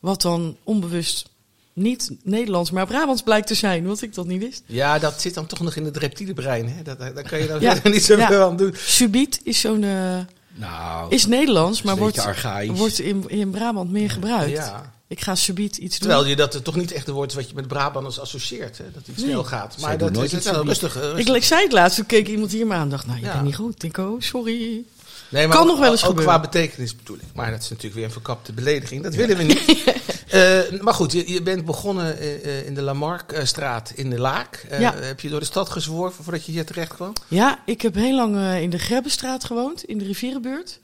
wat 0.00 0.22
dan 0.22 0.56
onbewust 0.64 1.30
niet 1.72 2.10
Nederlands, 2.22 2.70
maar 2.70 2.86
Brabants 2.86 3.22
blijkt 3.22 3.46
te 3.46 3.54
zijn. 3.54 3.86
Wat 3.86 4.02
ik 4.02 4.14
dat 4.14 4.26
niet 4.26 4.42
wist. 4.42 4.62
Ja, 4.66 4.98
dat 4.98 5.20
zit 5.20 5.34
dan 5.34 5.46
toch 5.46 5.60
nog 5.60 5.76
in 5.76 5.84
het 5.84 5.96
reptiele 5.96 6.34
brein. 6.34 6.68
Hè? 6.68 6.82
Dat, 6.82 6.98
daar 6.98 7.22
kan 7.28 7.38
je 7.38 7.46
dan 7.46 7.60
Ja. 7.60 7.76
niet 7.84 8.04
zoveel 8.04 8.38
Ja. 8.38 8.44
aan 8.44 8.56
doen. 8.56 8.74
Subiet 8.76 9.40
is 9.44 9.60
zo'n... 9.60 9.84
eh, 9.84 10.18
Nou, 10.54 11.10
is 11.10 11.26
Nederlands, 11.26 11.82
maar 11.82 11.96
wordt, 11.96 12.18
archaïs. 12.18 12.78
wordt 12.78 12.98
in, 12.98 13.24
in 13.28 13.50
Brabant 13.50 13.90
meer 13.90 14.10
gebruikt. 14.10 14.50
Ja. 14.50 14.92
Ik 15.12 15.20
ga 15.20 15.34
subiet 15.34 15.76
iets 15.76 15.98
doen. 15.98 16.08
Terwijl 16.08 16.28
je 16.30 16.36
dat 16.36 16.52
het 16.52 16.64
toch 16.64 16.76
niet 16.76 16.92
echt 16.92 17.08
een 17.08 17.14
woord 17.14 17.30
is 17.30 17.36
wat 17.36 17.48
je 17.48 17.54
met 17.54 17.68
Brabanders 17.68 18.20
associeert. 18.20 18.78
Hè? 18.78 18.84
Dat 18.84 19.06
het 19.06 19.16
Nee. 19.16 19.26
snel 19.26 19.44
gaat. 19.44 19.76
Maar 19.80 19.98
dat 19.98 20.12
nooit 20.12 20.26
is 20.26 20.32
het 20.32 20.40
iets 20.42 20.50
wel 20.50 20.64
rustig. 20.64 20.96
eh, 20.96 21.34
Ik, 21.34 21.44
zei 21.44 21.62
het 21.62 21.72
laatst, 21.72 21.96
toen 21.96 22.06
keek 22.06 22.28
iemand 22.28 22.52
hier 22.52 22.66
maar 22.66 22.76
aan 22.76 22.82
en 22.82 22.88
dacht, 22.88 23.06
nou, 23.06 23.18
je 23.18 23.24
Ja. 23.24 23.32
bent 23.32 23.44
niet 23.44 23.56
goed. 23.56 23.98
Oh, 23.98 24.20
sorry. 24.20 24.82
Nee, 25.28 25.48
Kan 25.48 25.60
ook- 25.60 25.66
nog 25.66 25.78
wel 25.78 25.90
eens 25.90 26.02
ook 26.02 26.08
gebeuren. 26.08 26.32
qua 26.32 26.42
betekenis 26.42 26.96
bedoel 26.96 27.16
ik. 27.16 27.22
Maar 27.34 27.50
dat 27.50 27.60
is 27.62 27.68
natuurlijk 27.68 27.94
weer 27.94 28.04
een 28.04 28.10
verkapte 28.10 28.52
belediging. 28.52 29.02
Dat 29.02 29.14
willen 29.14 29.36
we 29.36 29.42
niet. 29.42 29.62
Eh, 30.32 30.80
maar 30.80 30.94
goed, 30.94 31.12
je, 31.12 31.32
je 31.32 31.42
bent 31.42 31.64
begonnen 31.64 32.18
eh, 32.18 32.34
eh, 32.58 32.66
in 32.66 32.74
de 32.74 32.82
Lamarckstraat 32.82 33.92
in 33.94 34.10
de 34.10 34.18
Laak. 34.18 34.66
Eh, 34.68 34.80
Ja. 34.80 34.94
Heb 34.94 35.20
je 35.20 35.28
door 35.28 35.40
de 35.40 35.46
stad 35.46 35.70
gezworven 35.70 36.24
voordat 36.24 36.44
je 36.46 36.52
hier 36.52 36.66
terecht 36.66 36.94
kwam? 36.94 37.12
Ja, 37.28 37.58
ik 37.66 37.82
heb 37.82 37.94
heel 37.94 38.14
lang 38.14 38.56
in 38.60 38.70
de 38.70 38.78
Grebbestraat 38.78 39.44
gewoond, 39.44 39.84
in 39.84 39.98
de 39.98 40.04
rivierenbuurt. 40.04 40.78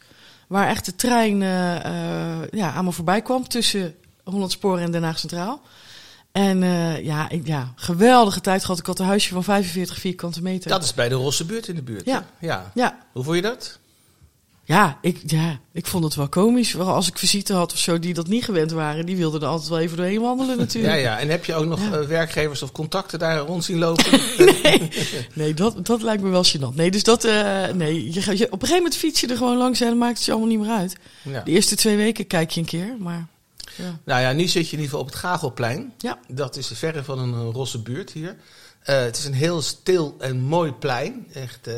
Waar 0.46 0.68
echt 0.68 0.84
de 0.84 0.96
trein 0.96 1.38
ja, 2.50 2.72
aan 2.72 2.84
me 2.84 2.92
voorbij 2.92 3.22
kwam 3.22 3.48
tussen 3.48 3.94
Hollandspoor 4.30 4.78
en 4.78 4.90
Den 4.90 5.02
Haag 5.02 5.18
Centraal. 5.18 5.60
En 6.32 6.62
eh, 6.62 7.04
ja, 7.04 7.28
ik, 7.28 7.46
ja, 7.46 7.72
geweldige 7.76 8.40
tijd 8.40 8.60
gehad. 8.64 8.78
Ik 8.78 8.86
had 8.86 8.98
een 8.98 9.06
huisje 9.06 9.32
van 9.32 9.44
45 9.44 9.98
vierkante 9.98 10.42
meter. 10.42 10.70
Dat 10.70 10.82
is 10.84 10.94
bij 10.94 11.08
de 11.08 11.14
Rosse 11.14 11.44
buurt 11.44 11.68
in 11.68 11.74
de 11.74 11.82
buurt. 11.82 12.04
Ja. 12.04 12.26
ja. 12.40 12.70
Ja, 12.74 12.98
Hoe 13.12 13.24
vond 13.24 13.36
je 13.36 13.42
dat? 13.42 13.78
ja, 14.64 14.98
ik, 15.02 15.20
ja, 15.26 15.58
ik 15.72 15.86
vond 15.86 16.04
het 16.04 16.14
wel 16.14 16.28
komisch. 16.28 16.76
Als 16.78 17.08
ik 17.08 17.18
visite 17.18 17.52
had 17.52 17.72
of 17.72 17.78
zo 17.78 17.98
die 17.98 18.14
dat 18.14 18.26
niet 18.26 18.44
gewend 18.44 18.70
waren. 18.70 19.06
Die 19.06 19.16
wilden 19.16 19.40
er 19.40 19.46
altijd 19.46 19.68
wel 19.68 19.78
even 19.78 19.96
doorheen 19.96 20.20
wandelen 20.20 20.54
Ja, 20.56 20.60
natuurlijk. 20.62 21.00
ja. 21.00 21.18
En 21.18 21.28
heb 21.28 21.44
je 21.44 21.54
ook 21.54 21.66
nog 21.66 21.80
Ja. 21.80 21.92
eh, 21.98 22.06
werkgevers 22.06 22.62
of 22.62 22.72
contacten 22.72 23.18
daar 23.18 23.38
rond 23.38 23.64
zien 23.64 23.78
lopen? 23.78 24.04
nee, 24.62 24.88
nee 25.34 25.54
dat, 25.54 25.86
dat 25.86 26.02
lijkt 26.02 26.22
me 26.22 26.28
wel 26.28 26.44
gênant. 26.46 26.74
Nee, 26.74 26.90
dus 26.90 27.02
dat, 27.02 27.24
eh, 27.24 27.66
nee, 27.74 28.12
je, 28.12 28.36
je, 28.36 28.44
op 28.46 28.52
een 28.52 28.58
gegeven 28.68 28.76
moment 28.76 28.96
fiets 28.96 29.20
je 29.20 29.26
er 29.26 29.36
gewoon 29.36 29.56
langs 29.56 29.80
en 29.80 29.88
dan 29.88 29.98
maakt 29.98 30.16
het 30.16 30.24
je 30.24 30.30
allemaal 30.32 30.50
niet 30.50 30.60
meer 30.60 30.70
uit. 30.76 30.96
ja. 31.22 31.40
De 31.40 31.50
eerste 31.50 31.76
twee 31.76 31.96
weken 31.96 32.26
kijk 32.26 32.50
je 32.50 32.60
een 32.60 32.66
keer, 32.66 32.96
maar 32.98 33.26
ja. 33.78 33.98
Nou 34.04 34.20
ja, 34.20 34.32
nu 34.32 34.46
zit 34.46 34.52
je 34.68 34.76
in 34.76 34.82
ieder 34.82 34.84
geval 34.84 35.00
op 35.00 35.06
het 35.06 35.14
Gagelplein. 35.14 35.92
Ja. 35.98 36.18
Dat 36.28 36.56
is 36.56 36.70
verre 36.74 37.04
van 37.04 37.18
een 37.18 37.34
eh, 37.34 37.52
rosse 37.52 37.82
buurt 37.82 38.10
hier. 38.12 38.36
Eh, 38.82 39.00
het 39.00 39.16
is 39.16 39.24
een 39.24 39.34
heel 39.34 39.62
stil 39.62 40.16
en 40.18 40.40
mooi 40.40 40.72
plein. 40.72 41.26
Echt, 41.32 41.66
eh, 41.66 41.74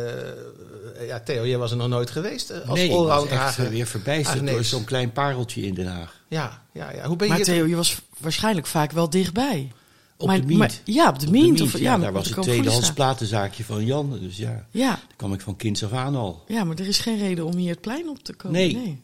ja, 1.07 1.21
Theo, 1.21 1.47
jij 1.47 1.59
was 1.59 1.71
er 1.71 1.77
nog 1.77 1.89
nooit 1.89 2.11
geweest 2.11 2.65
als 2.67 2.79
nee, 2.79 2.89
ik 2.89 2.95
was 2.95 3.27
echt 3.27 3.69
weer 3.69 3.87
verbijsterd 3.87 4.47
door 4.47 4.65
zo'n 4.65 4.85
klein 4.85 5.13
pareltje 5.13 5.63
in 5.63 5.75
Den 5.75 5.87
Haag. 5.87 6.21
Ja, 6.29 6.63
ja, 6.73 6.93
ja. 6.93 7.07
Hoe 7.07 7.17
ben 7.17 7.29
je 7.29 7.33
Maar 7.33 7.43
Theo, 7.43 7.67
je 7.67 7.77
was 7.77 8.01
waarschijnlijk 8.19 8.67
vaak 8.67 8.93
wel 8.93 9.11
dichtbij. 9.11 9.73
Op 10.17 10.27
Maar- 10.27 10.41
de 10.41 10.47
Miet. 10.47 10.59
maar- 10.59 10.81
ja, 10.85 11.09
op 11.09 11.19
de 11.19 11.27
Op 11.27 11.61
Of, 11.61 11.79
ja, 11.79 11.99
daar 11.99 12.13
was 12.13 12.29
het 12.29 12.43
tweedehands 12.43 12.93
platenzaakje 12.93 13.65
van 13.65 13.85
Jan. 13.85 14.19
Dus 14.21 14.37
ja, 14.37 14.67
Ja, 14.71 14.89
daar 14.89 15.01
kwam 15.17 15.33
ik 15.33 15.41
van 15.41 15.57
kinds 15.57 15.85
af 15.85 15.93
aan 15.93 16.17
al. 16.17 16.45
ja, 16.47 16.65
maar 16.65 16.79
er 16.79 16.87
is 16.87 16.99
geen 16.99 17.19
reden 17.19 17.45
om 17.45 17.57
hier 17.57 17.71
het 17.71 17.81
plein 17.81 18.09
op 18.09 18.23
te 18.25 18.35
komen. 18.35 18.57
Nee. 18.59 18.75
Nee, 18.77 19.01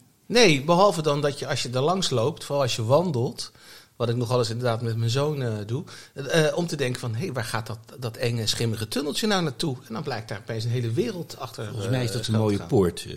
behalve 0.65 1.01
dan 1.01 1.21
dat 1.21 1.39
je 1.39 1.47
als 1.47 1.63
je 1.63 1.69
er 1.69 1.81
langs 1.81 2.09
loopt, 2.09 2.43
vooral 2.43 2.63
als 2.63 2.75
je 2.75 2.83
wandelt, 2.85 3.51
wat 3.95 4.09
ik 4.09 4.15
nog 4.15 4.31
alles 4.31 4.49
inderdaad 4.49 4.81
met 4.81 4.97
mijn 4.97 5.09
zoon 5.09 5.41
eh, 5.43 5.51
doe, 5.65 5.83
eh, 6.13 6.57
om 6.57 6.67
te 6.67 6.75
denken 6.75 6.99
van, 6.99 7.13
hé, 7.15 7.23
hey, 7.23 7.33
waar 7.33 7.43
gaat 7.43 7.67
dat, 7.67 7.77
dat 7.99 8.17
enge, 8.17 8.47
schimmige 8.47 8.87
tunneltje 8.87 9.27
nou 9.27 9.43
naartoe? 9.43 9.75
En 9.87 9.93
dan 9.93 10.03
blijkt 10.03 10.27
daar 10.29 10.37
opeens 10.39 10.63
een 10.63 10.69
hele 10.69 10.91
wereld 10.91 11.35
achter. 11.39 11.63
Volgens 11.65 11.85
eh, 11.85 11.91
mij 11.91 12.03
is 12.03 12.11
dat 12.11 12.27
een 12.27 12.33
mooie 12.35 12.57
gaan. 12.57 12.67
poort. 12.67 13.07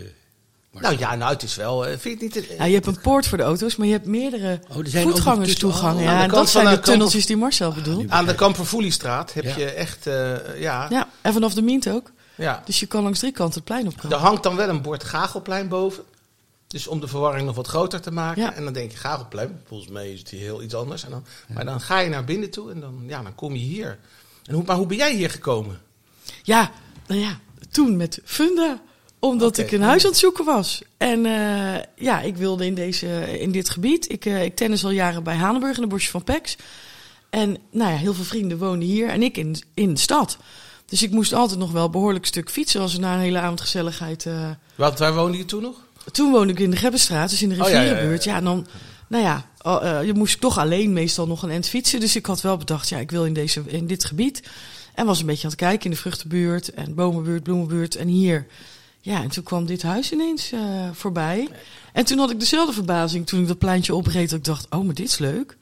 Nou 0.73 0.99
ja, 0.99 1.15
nou 1.15 1.33
het 1.33 1.43
is 1.43 1.57
wel... 1.57 1.87
eh, 1.87 1.99
vind 1.99 2.21
je 2.21 2.27
het 2.27 2.35
niet... 2.49 2.59
Ja, 2.59 2.65
je 2.65 2.75
hebt 2.75 2.87
een 2.87 3.01
poort 3.01 3.27
voor 3.27 3.39
de 3.39 3.45
auto's, 3.45 3.77
maar 3.77 3.87
je 3.87 3.93
hebt 3.93 4.07
meerdere 4.07 4.61
Oh, 4.71 4.77
er 4.79 4.87
zijn 4.89 5.03
ook 5.07 5.11
nog 5.11 5.19
voetgangerstoegangen. 5.23 5.97
oh, 5.97 6.03
ja, 6.03 6.17
de 6.17 6.23
en 6.23 6.29
kant 6.31 6.43
dat 6.43 6.51
van 6.51 6.63
zijn 6.63 6.75
de 6.75 6.81
de 6.81 6.87
tunneltjes 6.87 7.27
die 7.27 7.37
Marcel 7.37 7.69
Ah, 7.69 7.75
bedoelt. 7.75 8.11
aan 8.11 8.27
de 8.27 8.35
Kampervoeliestraat 8.35 9.33
heb 9.33 9.45
Ja. 9.45 9.57
je 9.57 9.65
echt... 9.71 10.07
eh, 10.07 10.61
ja, 10.61 10.87
Ja, 10.91 11.09
en 11.21 11.33
vanaf 11.33 11.55
de 11.55 11.63
Mint 11.63 11.89
ook. 11.91 12.11
ja. 12.35 12.63
Dus 12.65 12.81
je 12.81 12.87
kan 12.87 13.03
langs 13.03 13.19
drie 13.19 13.33
kanten 13.33 13.55
het 13.55 13.65
plein 13.65 13.87
op 13.87 14.11
Er 14.13 14.17
hangt 14.19 14.43
dan 14.43 14.57
wel 14.57 14.69
een 14.69 14.83
bord 14.83 15.05
Gagelplein 15.05 15.69
boven. 15.69 16.05
Dus 16.71 16.87
om 16.87 17.01
de 17.01 17.09
verwarring 17.09 17.47
nog 17.47 17.57
wat 17.57 17.67
groter 17.67 18.01
te 18.01 18.11
maken. 18.11 18.43
Ja. 18.43 18.55
En 18.55 18.65
dan 18.65 18.73
denk 18.73 18.91
je 18.91 18.97
Gagelplein, 18.97 19.61
volgens 19.67 19.91
mij 19.91 20.13
is 20.13 20.19
het 20.19 20.29
hier 20.29 20.41
heel 20.41 20.63
iets 20.63 20.75
anders. 20.75 21.05
En 21.05 21.11
dan, 21.11 21.25
Maar 21.55 21.65
dan 21.65 21.81
ga 21.81 21.99
je 21.99 22.09
naar 22.09 22.25
binnen 22.25 22.51
toe 22.51 22.71
en 22.71 22.81
dan, 22.81 23.03
ja, 23.07 23.23
dan 23.23 23.35
kom 23.35 23.53
je 23.53 23.59
hier. 23.65 23.99
En 24.45 24.55
hoe, 24.55 24.65
maar 24.67 24.77
hoe 24.77 24.87
ben 24.87 24.97
jij 24.97 25.15
hier 25.15 25.31
gekomen? 25.31 25.81
Ja, 26.43 26.71
nou 27.07 27.21
ja, 27.21 27.41
toen 27.71 27.97
met 27.97 28.21
Funda. 28.25 28.81
Omdat 29.19 29.59
ik 29.59 29.73
een 29.73 29.83
huis 29.83 30.05
aan 30.05 30.11
het 30.11 30.19
zoeken 30.19 30.45
was. 30.45 30.83
En 30.97 31.27
eh, 31.27 31.83
ja, 31.97 32.21
ik 32.21 32.37
wilde 32.37 32.67
in, 32.67 32.75
deze, 32.75 33.39
in 33.41 33.53
dit 33.53 33.71
gebied. 33.71 34.11
Ik, 34.11 34.25
eh, 34.27 34.45
ik 34.45 34.57
tennis 34.57 34.85
al 34.85 34.91
jaren 34.91 35.23
bij 35.23 35.37
Hanenburg 35.37 35.77
in 35.77 35.83
de 35.83 35.89
bosje 35.89 36.11
van 36.11 36.25
Pex. 36.25 36.57
En 37.31 37.57
nou 37.71 37.91
ja, 37.91 37.97
heel 37.97 38.15
veel 38.15 38.25
vrienden 38.25 38.59
wonen 38.59 38.87
hier 38.87 39.09
en 39.09 39.23
ik 39.23 39.37
in, 39.37 39.57
in 39.75 39.95
de 39.95 40.01
stad. 40.01 40.39
Dus 40.87 41.03
ik 41.03 41.11
moest 41.11 41.33
altijd 41.33 41.59
nog 41.59 41.73
wel 41.73 41.85
een 41.85 41.91
behoorlijk 41.91 42.27
stuk 42.27 42.51
fietsen 42.51 42.81
als 42.81 42.95
er 42.95 43.01
na 43.01 43.15
een 43.15 43.21
hele 43.21 43.39
avond 43.39 43.61
gezelligheid... 43.61 44.27
eh, 44.27 44.51
Want 44.75 44.99
waar 44.99 45.15
woonde 45.15 45.39
je 45.39 45.45
toen 45.45 45.63
nog? 45.63 45.77
Toen 46.11 46.31
woonde 46.31 46.53
ik 46.53 46.59
in 46.59 46.71
de 46.71 46.77
Gebbenstraat, 46.77 47.31
dus 47.31 47.43
in 47.43 47.49
de 47.49 47.55
Oh, 47.55 47.61
ja, 47.61 47.67
ja, 47.69 47.75
ja, 47.75 47.81
ja. 47.81 47.89
rivierenbuurt. 47.89 48.25
ja, 48.25 48.41
dan, 48.41 48.67
nou 49.09 49.25
ja, 49.25 49.45
eh, 49.63 50.05
je 50.07 50.15
moest 50.15 50.41
toch 50.41 50.59
alleen 50.59 50.93
meestal 50.93 51.27
nog 51.27 51.43
een 51.43 51.51
end 51.51 51.67
fietsen. 51.69 52.01
Dus 52.01 52.17
ik 52.17 52.27
had 52.27 52.41
wel 52.41 52.57
bedacht, 52.57 52.89
ja, 52.89 52.99
ik 52.99 53.11
wil 53.11 53.25
in, 53.25 53.33
deze, 53.35 53.63
in 53.67 53.87
dit 53.87 54.05
gebied. 54.05 54.43
En 54.95 55.07
was 55.07 55.21
een 55.21 55.27
beetje 55.27 55.45
aan 55.45 55.51
het 55.51 55.59
kijken 55.61 55.85
in 55.85 55.91
de 55.91 55.97
vruchtenbuurt 55.97 56.75
en 56.75 56.95
bomenbuurt, 56.95 57.43
bloemenbuurt 57.43 57.95
en 57.97 58.09
hier. 58.09 58.47
Ja, 59.01 59.23
en 59.23 59.29
toen 59.29 59.45
kwam 59.45 59.67
dit 59.67 59.83
huis 59.83 60.13
ineens 60.13 60.53
eh, 60.53 60.61
voorbij. 60.93 61.49
En 61.93 62.05
toen 62.05 62.19
had 62.19 62.31
ik 62.31 62.41
dezelfde 62.41 62.73
verbazing 62.73 63.27
toen 63.27 63.41
ik 63.41 63.49
dat 63.49 63.59
pleintje 63.59 63.95
opreed. 63.95 64.31
Dat 64.31 64.39
ik 64.39 64.45
dacht, 64.45 64.67
oh, 64.71 64.85
maar 64.85 64.95
dit 64.95 65.07
is 65.09 65.19
leuk. 65.19 65.57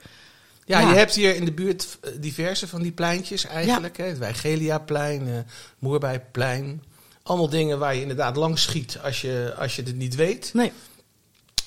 Ja, 0.64 0.80
Ja. 0.80 0.88
je 0.90 0.94
hebt 0.96 1.14
hier 1.14 1.34
in 1.36 1.44
de 1.44 1.52
buurt 1.52 1.98
eh, 2.00 2.10
diverse 2.20 2.68
van 2.68 2.82
die 2.82 2.92
pleintjes 2.92 3.46
eigenlijk. 3.46 3.96
Hè? 3.96 4.04
Het 4.04 4.18
Wijgeliaplein, 4.18 5.28
eh 5.28 5.34
Moerbijplein. 5.78 6.82
Allemaal 7.28 7.48
dingen 7.48 7.78
waar 7.78 7.94
je 7.94 8.00
inderdaad 8.00 8.36
langs 8.36 8.62
schiet 8.62 8.98
als 9.02 9.20
je, 9.20 9.54
als 9.58 9.76
je 9.76 9.82
het 9.82 9.96
niet 9.96 10.14
weet. 10.14 10.50
Nee, 10.54 10.72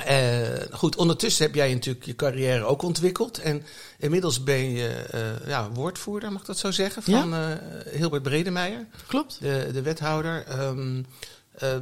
Eh, 0.06 0.40
goed, 0.72 0.96
ondertussen 0.96 1.46
heb 1.46 1.56
jij 1.56 1.74
natuurlijk 1.74 2.06
je 2.06 2.16
carrière 2.16 2.64
ook 2.64 2.82
ontwikkeld. 2.82 3.38
En 3.38 3.64
inmiddels 4.00 4.44
ben 4.44 4.70
je 4.72 4.88
eh, 4.88 5.48
ja, 5.48 5.70
woordvoerder, 5.72 6.32
mag 6.32 6.42
ik 6.42 6.48
dat 6.48 6.58
zo 6.58 6.72
zeggen, 6.72 7.02
Ja. 7.06 7.20
van 7.22 7.34
eh, 7.34 7.50
Hilbert 7.94 8.24
Bredemeijer, 8.24 8.86
klopt. 9.08 9.38
de, 9.42 9.70
de 9.74 9.82
wethouder. 9.82 10.44
Ehm, 10.48 11.04
eh, 11.52 11.76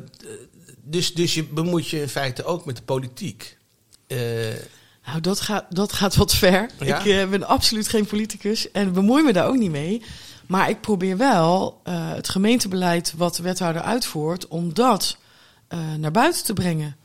dus, 0.83 1.13
dus 1.13 1.33
je 1.33 1.43
bemoeit 1.43 1.89
je 1.89 2.01
in 2.01 2.09
feite 2.09 2.43
ook 2.43 2.65
met 2.65 2.75
de 2.75 2.81
politiek. 2.83 3.57
Nou, 5.05 5.21
dat 5.21 5.39
gaat, 5.41 5.65
dat 5.69 5.93
gaat 5.93 6.15
wat 6.15 6.35
ver. 6.35 6.69
Ja? 6.79 7.03
Ik 7.03 7.29
ben 7.29 7.43
absoluut 7.43 7.87
geen 7.87 8.05
politicus 8.05 8.71
en 8.71 8.93
bemoei 8.93 9.23
me 9.23 9.33
daar 9.33 9.47
ook 9.47 9.57
niet 9.57 9.71
mee. 9.71 10.01
Maar 10.49 10.69
ik 10.69 10.81
probeer 10.81 11.17
wel 11.17 11.79
eh, 11.83 11.93
het 12.13 12.29
gemeentebeleid 12.29 13.13
wat 13.17 13.35
de 13.35 13.43
wethouder 13.43 13.81
uitvoert, 13.81 14.47
om 14.47 14.73
dat 14.73 15.17
eh, 15.67 15.79
naar 15.97 16.11
buiten 16.11 16.43
te 16.43 16.53
brengen. 16.53 16.95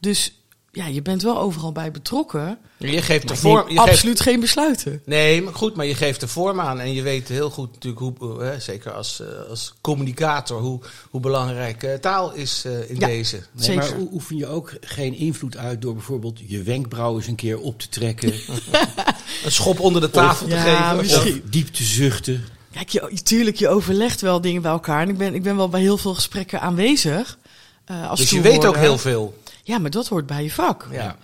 Dus 0.00 0.40
ja, 0.72 0.86
je 0.86 1.02
bent 1.02 1.22
wel 1.22 1.38
overal 1.38 1.72
bij 1.72 1.90
betrokken. 1.90 2.58
je 2.76 3.02
geeft 3.02 3.28
de 3.28 3.36
vorm. 3.36 3.68
Je 3.68 3.78
geeft, 3.78 3.90
absoluut 3.90 4.20
geen 4.20 4.40
besluiten. 4.40 5.02
nee, 5.04 5.42
maar 5.42 5.54
goed, 5.54 5.76
maar 5.76 5.86
je 5.86 5.94
geeft 5.94 6.20
de 6.20 6.28
vorm 6.28 6.60
aan. 6.60 6.80
En 6.80 6.92
je 6.92 7.02
weet 7.02 7.28
heel 7.28 7.50
goed 7.50 7.72
natuurlijk, 7.72 8.18
hoe, 8.20 8.42
eh, 8.44 8.60
zeker 8.60 8.92
als, 8.92 9.20
eh, 9.20 9.48
als 9.48 9.74
communicator, 9.80 10.60
hoe, 10.60 10.80
hoe 11.10 11.20
belangrijk 11.20 11.82
eh, 11.82 11.94
taal 11.94 12.32
is 12.32 12.62
eh, 12.64 12.90
in 12.90 12.96
Ja. 12.98 13.06
deze. 13.06 13.36
Nee, 13.36 13.64
Zeker. 13.64 13.90
maar 13.98 14.08
oefen 14.12 14.36
je 14.36 14.46
ook 14.46 14.72
geen 14.80 15.14
invloed 15.14 15.56
uit 15.56 15.82
door 15.82 15.92
bijvoorbeeld 15.94 16.40
je 16.46 16.62
wenkbrauwen 16.62 17.18
eens 17.20 17.28
een 17.28 17.34
keer 17.34 17.58
op 17.58 17.78
te 17.78 17.88
trekken? 17.88 18.32
Een 19.44 19.52
schop 19.52 19.80
onder 19.80 20.00
de 20.00 20.10
tafel 20.10 20.46
te 20.46 20.54
Ja, 20.54 20.62
geven. 20.62 20.94
of- 20.96 21.02
misschien. 21.02 21.42
of 21.44 21.50
diep 21.50 21.68
te 21.68 21.82
zuchten? 21.84 22.44
Kijk, 22.76 22.88
je, 22.90 23.22
tuurlijk, 23.22 23.56
je 23.56 23.68
overlegt 23.68 24.20
wel 24.20 24.40
dingen 24.40 24.62
bij 24.62 24.70
elkaar. 24.70 25.02
En 25.02 25.08
ik 25.08 25.18
ben, 25.18 25.34
ik 25.34 25.42
ben 25.42 25.56
wel 25.56 25.68
bij 25.68 25.80
heel 25.80 25.98
veel 25.98 26.14
gesprekken 26.14 26.60
aanwezig. 26.60 27.38
eh, 27.84 28.10
als 28.10 28.20
Dus 28.20 28.30
je 28.30 28.40
weet 28.40 28.66
ook 28.66 28.76
heel 28.76 28.98
veel. 28.98 29.38
Ja, 29.62 29.78
maar 29.78 29.90
dat 29.90 30.08
hoort 30.08 30.26
bij 30.26 30.42
je 30.42 30.50
vak. 30.50 30.88
Ja. 30.90 31.16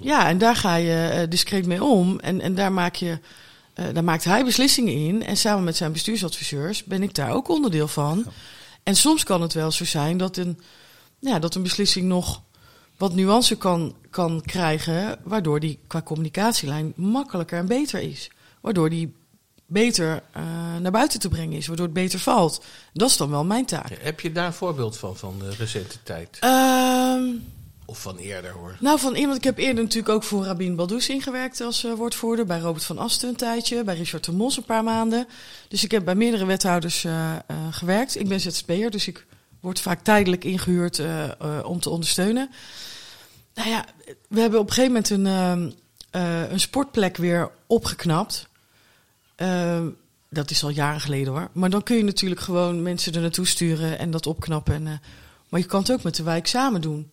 Ja, 0.00 0.28
en 0.28 0.38
daar 0.38 0.56
ga 0.56 0.74
je 0.74 1.08
eh, 1.08 1.30
discreet 1.30 1.66
mee 1.66 1.84
om. 1.84 2.20
En, 2.20 2.40
en 2.40 2.54
daar, 2.54 2.72
maak 2.72 2.94
je, 2.94 3.18
eh, 3.74 3.84
daar 3.92 4.04
maakt 4.04 4.24
hij 4.24 4.44
beslissingen 4.44 4.94
in. 4.94 5.24
En 5.24 5.36
samen 5.36 5.64
met 5.64 5.76
zijn 5.76 5.92
bestuursadviseurs 5.92 6.84
ben 6.84 7.02
ik 7.02 7.14
daar 7.14 7.32
ook 7.32 7.48
onderdeel 7.48 7.88
van. 7.88 8.24
En 8.82 8.96
soms 8.96 9.24
kan 9.24 9.42
het 9.42 9.52
wel 9.52 9.70
zo 9.70 9.84
zijn 9.84 10.16
dat 10.16 10.36
een, 10.36 10.60
ja, 11.18 11.38
dat 11.38 11.54
een 11.54 11.62
beslissing 11.62 12.06
nog 12.06 12.42
wat 12.96 13.14
nuance 13.14 13.56
kan, 13.56 13.94
kan 14.10 14.42
krijgen. 14.44 15.18
Waardoor 15.24 15.60
die 15.60 15.78
qua 15.86 16.02
communicatielijn 16.02 16.92
makkelijker 16.96 17.58
en 17.58 17.66
beter 17.66 18.00
is. 18.00 18.30
Waardoor 18.60 18.90
die 18.90 19.12
beter 19.68 20.22
eh, 20.32 20.42
naar 20.80 20.92
buiten 20.92 21.20
te 21.20 21.28
brengen 21.28 21.56
is. 21.56 21.66
Waardoor 21.66 21.86
het 21.86 21.94
beter 21.94 22.18
valt. 22.18 22.64
Dat 22.92 23.10
is 23.10 23.16
dan 23.16 23.30
wel 23.30 23.44
mijn 23.44 23.64
taak. 23.64 23.90
Heb 24.00 24.20
je 24.20 24.32
daar 24.32 24.46
een 24.46 24.52
voorbeeld 24.52 24.96
van, 24.96 25.16
van 25.16 25.38
de 25.38 25.50
recente 25.58 25.96
tijd? 26.02 26.36
Ehm 26.40 27.24
Of 27.84 28.00
van 28.00 28.16
eerder 28.16 28.50
hoor. 28.50 28.76
Nou, 28.80 28.98
van 28.98 29.14
iemand. 29.14 29.36
Ik 29.36 29.44
heb 29.44 29.58
eerder 29.58 29.82
natuurlijk 29.82 30.14
ook 30.14 30.22
voor 30.22 30.44
Rabin 30.44 30.76
Baldous 30.76 31.08
ingewerkt 31.08 31.60
als 31.60 31.84
eh, 31.84 31.92
woordvoerder. 31.92 32.46
Bij 32.46 32.58
Robert 32.58 32.84
van 32.84 32.98
Asten 32.98 33.28
een 33.28 33.36
tijdje. 33.36 33.84
Bij 33.84 33.96
Richard 33.96 34.24
de 34.24 34.32
Mos 34.32 34.56
een 34.56 34.64
paar 34.64 34.84
maanden. 34.84 35.26
Dus 35.68 35.84
ik 35.84 35.90
heb 35.90 36.04
bij 36.04 36.14
meerdere 36.14 36.44
wethouders 36.44 37.04
eh, 37.04 37.36
gewerkt. 37.70 38.20
Ik 38.20 38.28
ben 38.28 38.40
ZZP'er, 38.40 38.90
dus 38.90 39.08
ik 39.08 39.26
word 39.60 39.80
vaak 39.80 40.00
tijdelijk 40.02 40.44
ingehuurd 40.44 40.98
eh, 40.98 41.24
eh, 41.24 41.64
om 41.64 41.80
te 41.80 41.90
ondersteunen. 41.90 42.50
Nou 43.54 43.68
ja, 43.68 43.84
we 44.28 44.40
hebben 44.40 44.60
op 44.60 44.66
een 44.66 44.72
gegeven 44.72 44.92
moment 44.92 45.10
een, 45.10 45.26
ehm, 45.26 45.70
eh, 46.10 46.50
een 46.50 46.60
sportplek 46.60 47.16
weer 47.16 47.50
opgeknapt. 47.66 48.47
Ehm, 49.38 49.88
dat 50.30 50.50
is 50.50 50.62
al 50.62 50.68
jaren 50.68 51.00
geleden 51.00 51.32
hoor. 51.32 51.48
Maar 51.52 51.70
dan 51.70 51.82
kun 51.82 51.96
je 51.96 52.04
natuurlijk 52.04 52.40
gewoon 52.40 52.82
mensen 52.82 53.14
er 53.14 53.20
naartoe 53.20 53.46
sturen 53.46 53.98
en 53.98 54.10
dat 54.10 54.26
opknappen. 54.26 54.74
En, 54.74 54.86
eh, 54.86 54.92
maar 55.48 55.60
je 55.60 55.66
kan 55.66 55.80
het 55.80 55.92
ook 55.92 56.02
met 56.02 56.16
de 56.16 56.22
wijk 56.22 56.46
samen 56.46 56.80
doen. 56.80 57.10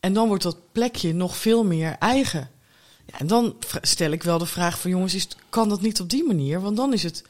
En 0.00 0.12
dan 0.12 0.28
wordt 0.28 0.42
dat 0.42 0.72
plekje 0.72 1.14
nog 1.14 1.36
veel 1.36 1.64
meer 1.64 1.96
eigen. 1.98 2.50
Ja, 3.06 3.18
en 3.18 3.26
dan 3.26 3.56
stel 3.80 4.10
ik 4.10 4.22
wel 4.22 4.38
de 4.38 4.46
vraag 4.46 4.80
van 4.80 4.90
jongens, 4.90 5.14
is, 5.14 5.28
kan 5.48 5.68
dat 5.68 5.80
niet 5.80 6.00
op 6.00 6.10
die 6.10 6.24
manier? 6.26 6.60
Want 6.60 6.76
dan 6.76 6.92
is 6.92 7.02
het 7.02 7.24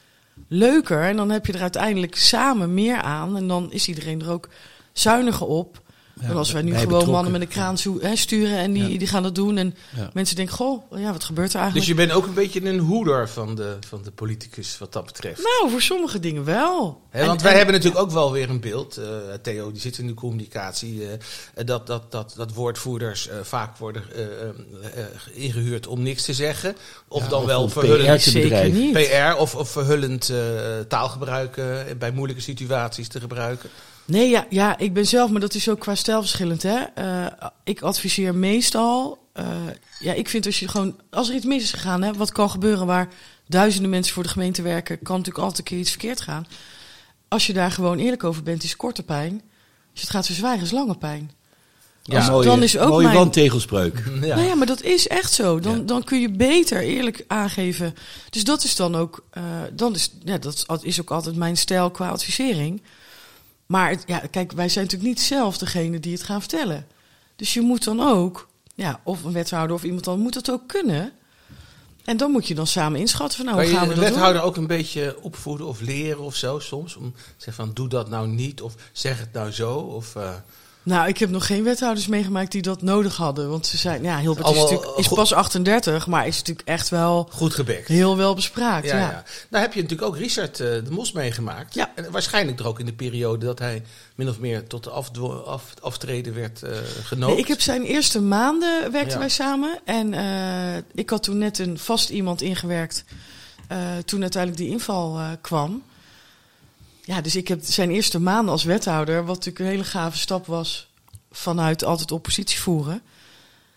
leuker 0.48 1.02
en 1.02 1.16
dan 1.16 1.30
heb 1.30 1.46
je 1.46 1.52
er 1.52 1.60
uiteindelijk 1.60 2.16
samen 2.16 2.74
meer 2.74 3.00
aan. 3.00 3.36
En 3.36 3.48
dan 3.48 3.72
is 3.72 3.88
iedereen 3.88 4.22
er 4.22 4.30
ook 4.30 4.48
zuiniger 4.92 5.46
op. 5.46 5.82
Ja, 6.20 6.26
dan 6.28 6.36
als 6.36 6.52
wij 6.52 6.62
nu 6.62 6.68
gewoon 6.70 6.84
betrokken. 6.86 7.12
mannen 7.12 7.32
met 7.32 7.40
een 7.40 7.48
kraan 7.48 7.78
zo- 7.78 7.98
hè, 8.00 8.16
sturen 8.16 8.58
en 8.58 8.72
die, 8.72 8.92
Ja. 8.92 8.98
die 8.98 9.06
gaan 9.06 9.22
dat 9.22 9.34
doen. 9.34 9.56
En 9.56 9.74
Ja. 9.96 10.10
mensen 10.12 10.36
denken, 10.36 10.54
goh, 10.54 10.98
ja, 10.98 11.12
wat 11.12 11.24
gebeurt 11.24 11.46
er 11.46 11.52
Dus 11.52 11.60
eigenlijk? 11.62 11.86
je 11.86 11.94
bent 11.94 12.12
ook 12.12 12.26
een 12.26 12.34
beetje 12.34 12.64
een 12.64 12.78
hoeder 12.78 13.28
van 13.28 13.54
de, 13.54 13.76
van 13.88 14.02
de 14.02 14.10
politicus 14.10 14.78
wat 14.78 14.92
dat 14.92 15.06
betreft. 15.06 15.42
Nou, 15.42 15.70
voor 15.70 15.80
sommige 15.82 16.20
dingen 16.20 16.44
wel. 16.44 17.00
En- 17.10 17.26
want 17.26 17.42
wij 17.42 17.50
en- 17.50 17.56
hebben 17.56 17.74
natuurlijk 17.74 18.02
ook 18.02 18.10
wel 18.10 18.32
weer 18.32 18.50
een 18.50 18.60
beeld. 18.60 18.96
eh, 18.96 19.04
Theo, 19.42 19.72
die 19.72 19.80
zit 19.80 19.98
in 19.98 20.06
de 20.06 20.14
communicatie. 20.14 21.06
eh, 21.54 21.64
dat, 21.66 21.86
dat, 21.86 22.12
dat, 22.12 22.32
dat 22.36 22.52
woordvoerders 22.52 23.28
eh, 23.28 23.36
vaak 23.42 23.76
worden 23.76 24.02
eh, 24.14 24.22
eh, 24.24 24.48
eh, 24.94 25.04
ingehuurd 25.32 25.86
om 25.86 26.02
niks 26.02 26.22
te 26.24 26.34
zeggen. 26.34 26.76
Of 27.08 27.22
Ja, 27.22 27.28
dan 27.28 27.40
of 27.40 27.46
wel 27.46 27.68
verhullend 27.68 28.16
PR 28.18 28.22
te 28.24 28.30
Zeker 28.30 28.48
bedrijven. 28.48 28.80
niet. 28.80 28.92
PR 28.92 29.36
of, 29.40 29.54
of 29.54 29.70
verhullend 29.70 30.28
eh, 30.28 30.38
taalgebruik 30.88 31.56
eh, 31.56 31.66
bij 31.98 32.10
moeilijke 32.10 32.42
situaties 32.42 33.08
te 33.08 33.20
gebruiken. 33.20 33.70
Nee, 34.06 34.28
ja, 34.28 34.46
ja, 34.50 34.78
ik 34.78 34.92
ben 34.94 35.06
zelf, 35.06 35.30
maar 35.30 35.40
dat 35.40 35.54
is 35.54 35.68
ook 35.68 35.80
qua 35.80 35.94
stijl 35.94 36.20
verschillend. 36.20 36.62
Hè? 36.62 36.76
Eh, 36.94 37.26
ik 37.64 37.80
adviseer 37.82 38.34
meestal. 38.34 39.18
eh, 39.32 39.46
ja, 39.98 40.12
ik 40.12 40.28
vind 40.28 40.46
als 40.46 40.58
je 40.60 40.68
gewoon. 40.68 40.96
Als 41.10 41.28
er 41.28 41.34
iets 41.34 41.44
mis 41.44 41.62
is 41.62 41.72
gegaan, 41.72 42.02
hè, 42.02 42.12
wat 42.12 42.32
kan 42.32 42.50
gebeuren 42.50 42.86
waar 42.86 43.08
duizenden 43.48 43.90
mensen 43.90 44.14
voor 44.14 44.22
de 44.22 44.28
gemeente 44.28 44.62
werken, 44.62 44.98
kan 45.02 45.16
natuurlijk 45.16 45.44
altijd 45.44 45.58
een 45.58 45.64
keer 45.64 45.78
iets 45.78 45.90
verkeerd 45.90 46.20
gaan. 46.20 46.46
Als 47.28 47.46
je 47.46 47.52
daar 47.52 47.70
gewoon 47.70 47.98
eerlijk 47.98 48.24
over 48.24 48.42
bent, 48.42 48.62
is 48.62 48.76
korte 48.76 49.02
pijn. 49.02 49.32
Als 49.32 49.40
je 49.92 50.00
het 50.00 50.10
gaat 50.10 50.26
verzwijgen, 50.26 50.62
is 50.64 50.70
lange 50.70 50.96
pijn. 50.96 51.30
Ja, 52.02 52.16
Als- 52.18 52.28
mooie, 52.30 52.46
dan 52.46 52.62
is 52.62 52.78
ook 52.78 52.88
mooie 52.88 53.04
mijn- 53.04 53.16
wandtegelspreuk. 53.18 54.02
Ja. 54.20 54.34
Nou 54.34 54.46
ja, 54.48 54.54
maar 54.54 54.66
dat 54.66 54.82
is 54.82 55.06
echt 55.08 55.32
zo. 55.32 55.60
Dan, 55.60 55.76
Ja. 55.76 55.82
dan 55.82 56.04
kun 56.04 56.20
je 56.20 56.30
beter 56.30 56.80
eerlijk 56.80 57.24
aangeven. 57.26 57.94
Dus 58.30 58.44
dat 58.44 58.64
is 58.64 58.76
dan 58.76 58.94
ook. 58.96 59.24
eh, 59.30 59.42
dan 59.72 59.94
is, 59.94 60.10
ja, 60.24 60.38
dat 60.38 60.66
is 60.82 61.00
ook 61.00 61.10
altijd 61.10 61.36
mijn 61.36 61.56
stijl 61.56 61.90
qua 61.90 62.08
advisering. 62.08 62.82
Maar 63.66 63.96
ja, 64.06 64.18
kijk, 64.30 64.52
wij 64.52 64.68
zijn 64.68 64.84
natuurlijk 64.84 65.14
niet 65.14 65.26
zelf 65.26 65.58
degene 65.58 66.00
die 66.00 66.12
het 66.12 66.22
gaan 66.22 66.40
vertellen. 66.40 66.86
Dus 67.36 67.54
je 67.54 67.60
moet 67.60 67.84
dan 67.84 68.00
ook, 68.00 68.48
ja, 68.74 69.00
of 69.02 69.24
een 69.24 69.32
wethouder 69.32 69.76
of 69.76 69.84
iemand 69.84 70.04
dan 70.04 70.18
moet 70.18 70.34
het 70.34 70.50
ook 70.50 70.68
kunnen. 70.68 71.12
En 72.04 72.16
dan 72.16 72.30
moet 72.30 72.46
je 72.46 72.54
dan 72.54 72.66
samen 72.66 73.00
inschatten 73.00 73.36
van 73.36 73.46
nou, 73.46 73.62
hoe 73.62 73.76
gaan 73.76 73.88
we 73.88 73.94
de 73.94 74.00
dat 74.00 74.08
wethouder 74.08 74.40
doen? 74.40 74.50
ook 74.50 74.56
een 74.56 74.66
beetje 74.66 75.16
opvoeden 75.22 75.66
of 75.66 75.80
leren 75.80 76.22
of 76.22 76.34
zo 76.34 76.58
soms? 76.58 76.96
Om 76.96 77.12
te 77.12 77.20
zeggen 77.36 77.64
van 77.64 77.74
doe 77.74 77.88
dat 77.88 78.08
nou 78.08 78.28
niet 78.28 78.60
of 78.60 78.74
zeg 78.92 79.18
het 79.18 79.32
nou 79.32 79.50
zo. 79.50 79.74
Of, 79.74 80.16
eh, 80.16 80.34
Nou, 80.86 81.08
ik 81.08 81.18
heb 81.18 81.30
nog 81.30 81.46
geen 81.46 81.62
wethouders 81.64 82.06
meegemaakt 82.06 82.52
die 82.52 82.62
dat 82.62 82.82
nodig 82.82 83.16
hadden. 83.16 83.50
Want 83.50 83.66
ze 83.66 83.76
zijn, 83.76 84.02
ja, 84.02 84.18
Hilbert 84.18 84.46
Allemaal, 84.46 84.64
is, 84.64 84.70
natuurlijk, 84.70 84.98
is 84.98 85.08
pas 85.08 85.32
38, 85.32 86.06
maar 86.06 86.26
is 86.26 86.36
natuurlijk 86.38 86.68
echt 86.68 86.88
wel 86.88 87.28
Goed 87.32 87.54
gebekt. 87.54 87.88
heel 87.88 88.16
wel 88.16 88.34
bespraakt. 88.34 88.86
Ja, 88.86 88.98
Ja, 88.98 89.10
ja. 89.10 89.24
Nou 89.50 89.62
heb 89.62 89.72
je 89.72 89.82
natuurlijk 89.82 90.08
ook 90.08 90.16
Richard 90.18 90.60
eh, 90.60 90.68
de 90.68 90.90
Mos 90.90 91.12
meegemaakt. 91.12 91.74
Ja. 91.74 91.90
En 91.94 92.10
waarschijnlijk 92.10 92.58
er 92.60 92.66
ook 92.66 92.78
in 92.80 92.86
de 92.86 92.92
periode 92.92 93.46
dat 93.46 93.58
hij 93.58 93.82
min 94.14 94.28
of 94.28 94.38
meer 94.38 94.66
tot 94.66 94.84
de 94.84 94.90
af, 94.90 95.74
aftreden 95.80 96.34
werd 96.34 96.62
eh 96.62 96.70
genoopt. 97.04 97.32
Nee, 97.32 97.40
ik 97.42 97.48
heb 97.48 97.60
zijn 97.60 97.82
eerste 97.82 98.20
maanden 98.20 98.92
werkten 98.92 99.12
Ja. 99.12 99.18
wij 99.18 99.28
samen. 99.28 99.78
En 99.84 100.14
eh, 100.14 100.82
ik 100.94 101.10
had 101.10 101.22
toen 101.22 101.38
net 101.38 101.58
een 101.58 101.78
vast 101.78 102.08
iemand 102.10 102.42
ingewerkt. 102.42 103.04
toen 104.04 104.22
uiteindelijk 104.22 104.62
die 104.62 104.70
inval 104.70 105.20
kwam. 105.40 105.82
Ja, 107.06 107.20
dus 107.20 107.36
ik 107.36 107.48
heb 107.48 107.60
zijn 107.62 107.90
eerste 107.90 108.20
maanden 108.20 108.52
als 108.52 108.64
wethouder, 108.64 109.24
wat 109.24 109.34
natuurlijk 109.36 109.58
een 109.58 109.70
hele 109.70 109.84
gave 109.84 110.18
stap 110.18 110.46
was 110.46 110.88
vanuit 111.30 111.84
altijd 111.84 112.10
oppositie 112.10 112.60
voeren. 112.60 113.02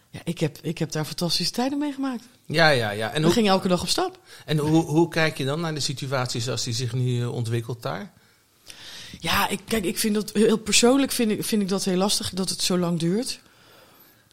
Ja, 0.09 0.19
ik 0.23 0.39
heb, 0.39 0.57
ik 0.61 0.77
heb 0.77 0.91
daar 0.91 1.05
fantastische 1.05 1.53
tijden 1.53 1.77
meegemaakt. 1.77 2.23
Ja, 2.45 2.69
ja, 2.69 2.89
ja. 2.89 3.11
En, 3.11 3.19
We 3.19 3.25
hoe, 3.25 3.33
gingen 3.33 3.51
elke 3.51 3.67
dag 3.67 3.81
op 3.81 3.87
stap. 3.87 4.19
en 4.45 4.57
hoe, 4.57 4.83
hoe 4.83 5.09
kijk 5.09 5.37
je 5.37 5.45
dan 5.45 5.59
naar 5.59 5.73
de 5.73 5.79
situatie 5.79 6.41
zoals 6.41 6.63
die 6.63 6.73
zich 6.73 6.93
nu 6.93 7.21
eh, 7.21 7.33
ontwikkelt 7.33 7.81
daar? 7.81 8.11
Ja, 9.19 9.47
ik, 9.47 9.59
kijk, 9.65 9.85
ik 9.85 9.97
vind 9.97 10.15
dat 10.15 10.31
heel 10.33 10.57
persoonlijk 10.57 11.11
vind 11.11 11.31
ik, 11.31 11.43
vind 11.43 11.61
ik 11.61 11.69
dat 11.69 11.83
heel 11.83 11.97
lastig 11.97 12.29
dat 12.29 12.49
het 12.49 12.61
zo 12.61 12.77
lang 12.77 12.99
duurt. 12.99 13.39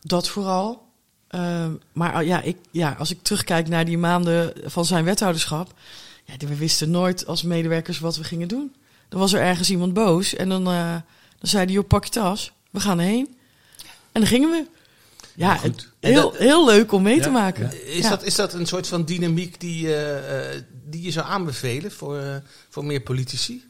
Dat 0.00 0.28
vooral. 0.28 0.86
Ehm, 1.28 1.72
maar 1.92 2.12
ah, 2.12 2.26
ja, 2.26 2.42
ik, 2.42 2.56
ja, 2.70 2.96
als 2.98 3.10
ik 3.10 3.22
terugkijk 3.22 3.68
naar 3.68 3.84
die 3.84 3.98
maanden 3.98 4.52
van 4.64 4.84
zijn 4.84 5.04
wethouderschap. 5.04 5.74
Ja, 6.24 6.46
we 6.46 6.56
wisten 6.56 6.90
nooit 6.90 7.26
als 7.26 7.42
medewerkers 7.42 7.98
wat 7.98 8.16
we 8.16 8.24
gingen 8.24 8.48
doen. 8.48 8.74
Dan 9.08 9.20
was 9.20 9.32
er 9.32 9.40
ergens 9.40 9.70
iemand 9.70 9.92
boos 9.94 10.34
en 10.34 10.48
dan, 10.48 10.66
eh, 10.66 10.90
dan 11.38 11.48
zei 11.50 11.64
hij: 11.64 11.72
joh, 11.72 11.86
pak 11.86 12.04
je 12.04 12.10
tas, 12.10 12.52
we 12.70 12.80
gaan 12.80 12.98
erheen. 12.98 13.36
En 14.12 14.20
dan 14.20 14.26
gingen 14.26 14.50
we. 14.50 14.66
Ja, 15.34 15.56
goed. 15.56 15.88
heel, 16.00 16.30
dat- 16.30 16.36
heel 16.36 16.66
leuk 16.66 16.92
om 16.92 17.02
mee 17.02 17.20
te 17.20 17.26
Ja, 17.28 17.32
maken. 17.32 17.86
Is, 17.96 18.08
dat, 18.08 18.22
is 18.22 18.34
dat 18.34 18.52
een 18.52 18.66
soort 18.66 18.86
van 18.86 19.04
dynamiek 19.04 19.60
die, 19.60 19.94
eh, 19.94 20.54
eh, 20.54 20.62
die 20.84 21.02
je 21.02 21.10
zou 21.10 21.26
aanbevelen 21.26 21.92
voor, 21.92 22.42
voor 22.68 22.84
meer 22.84 23.00
politici? 23.00 23.64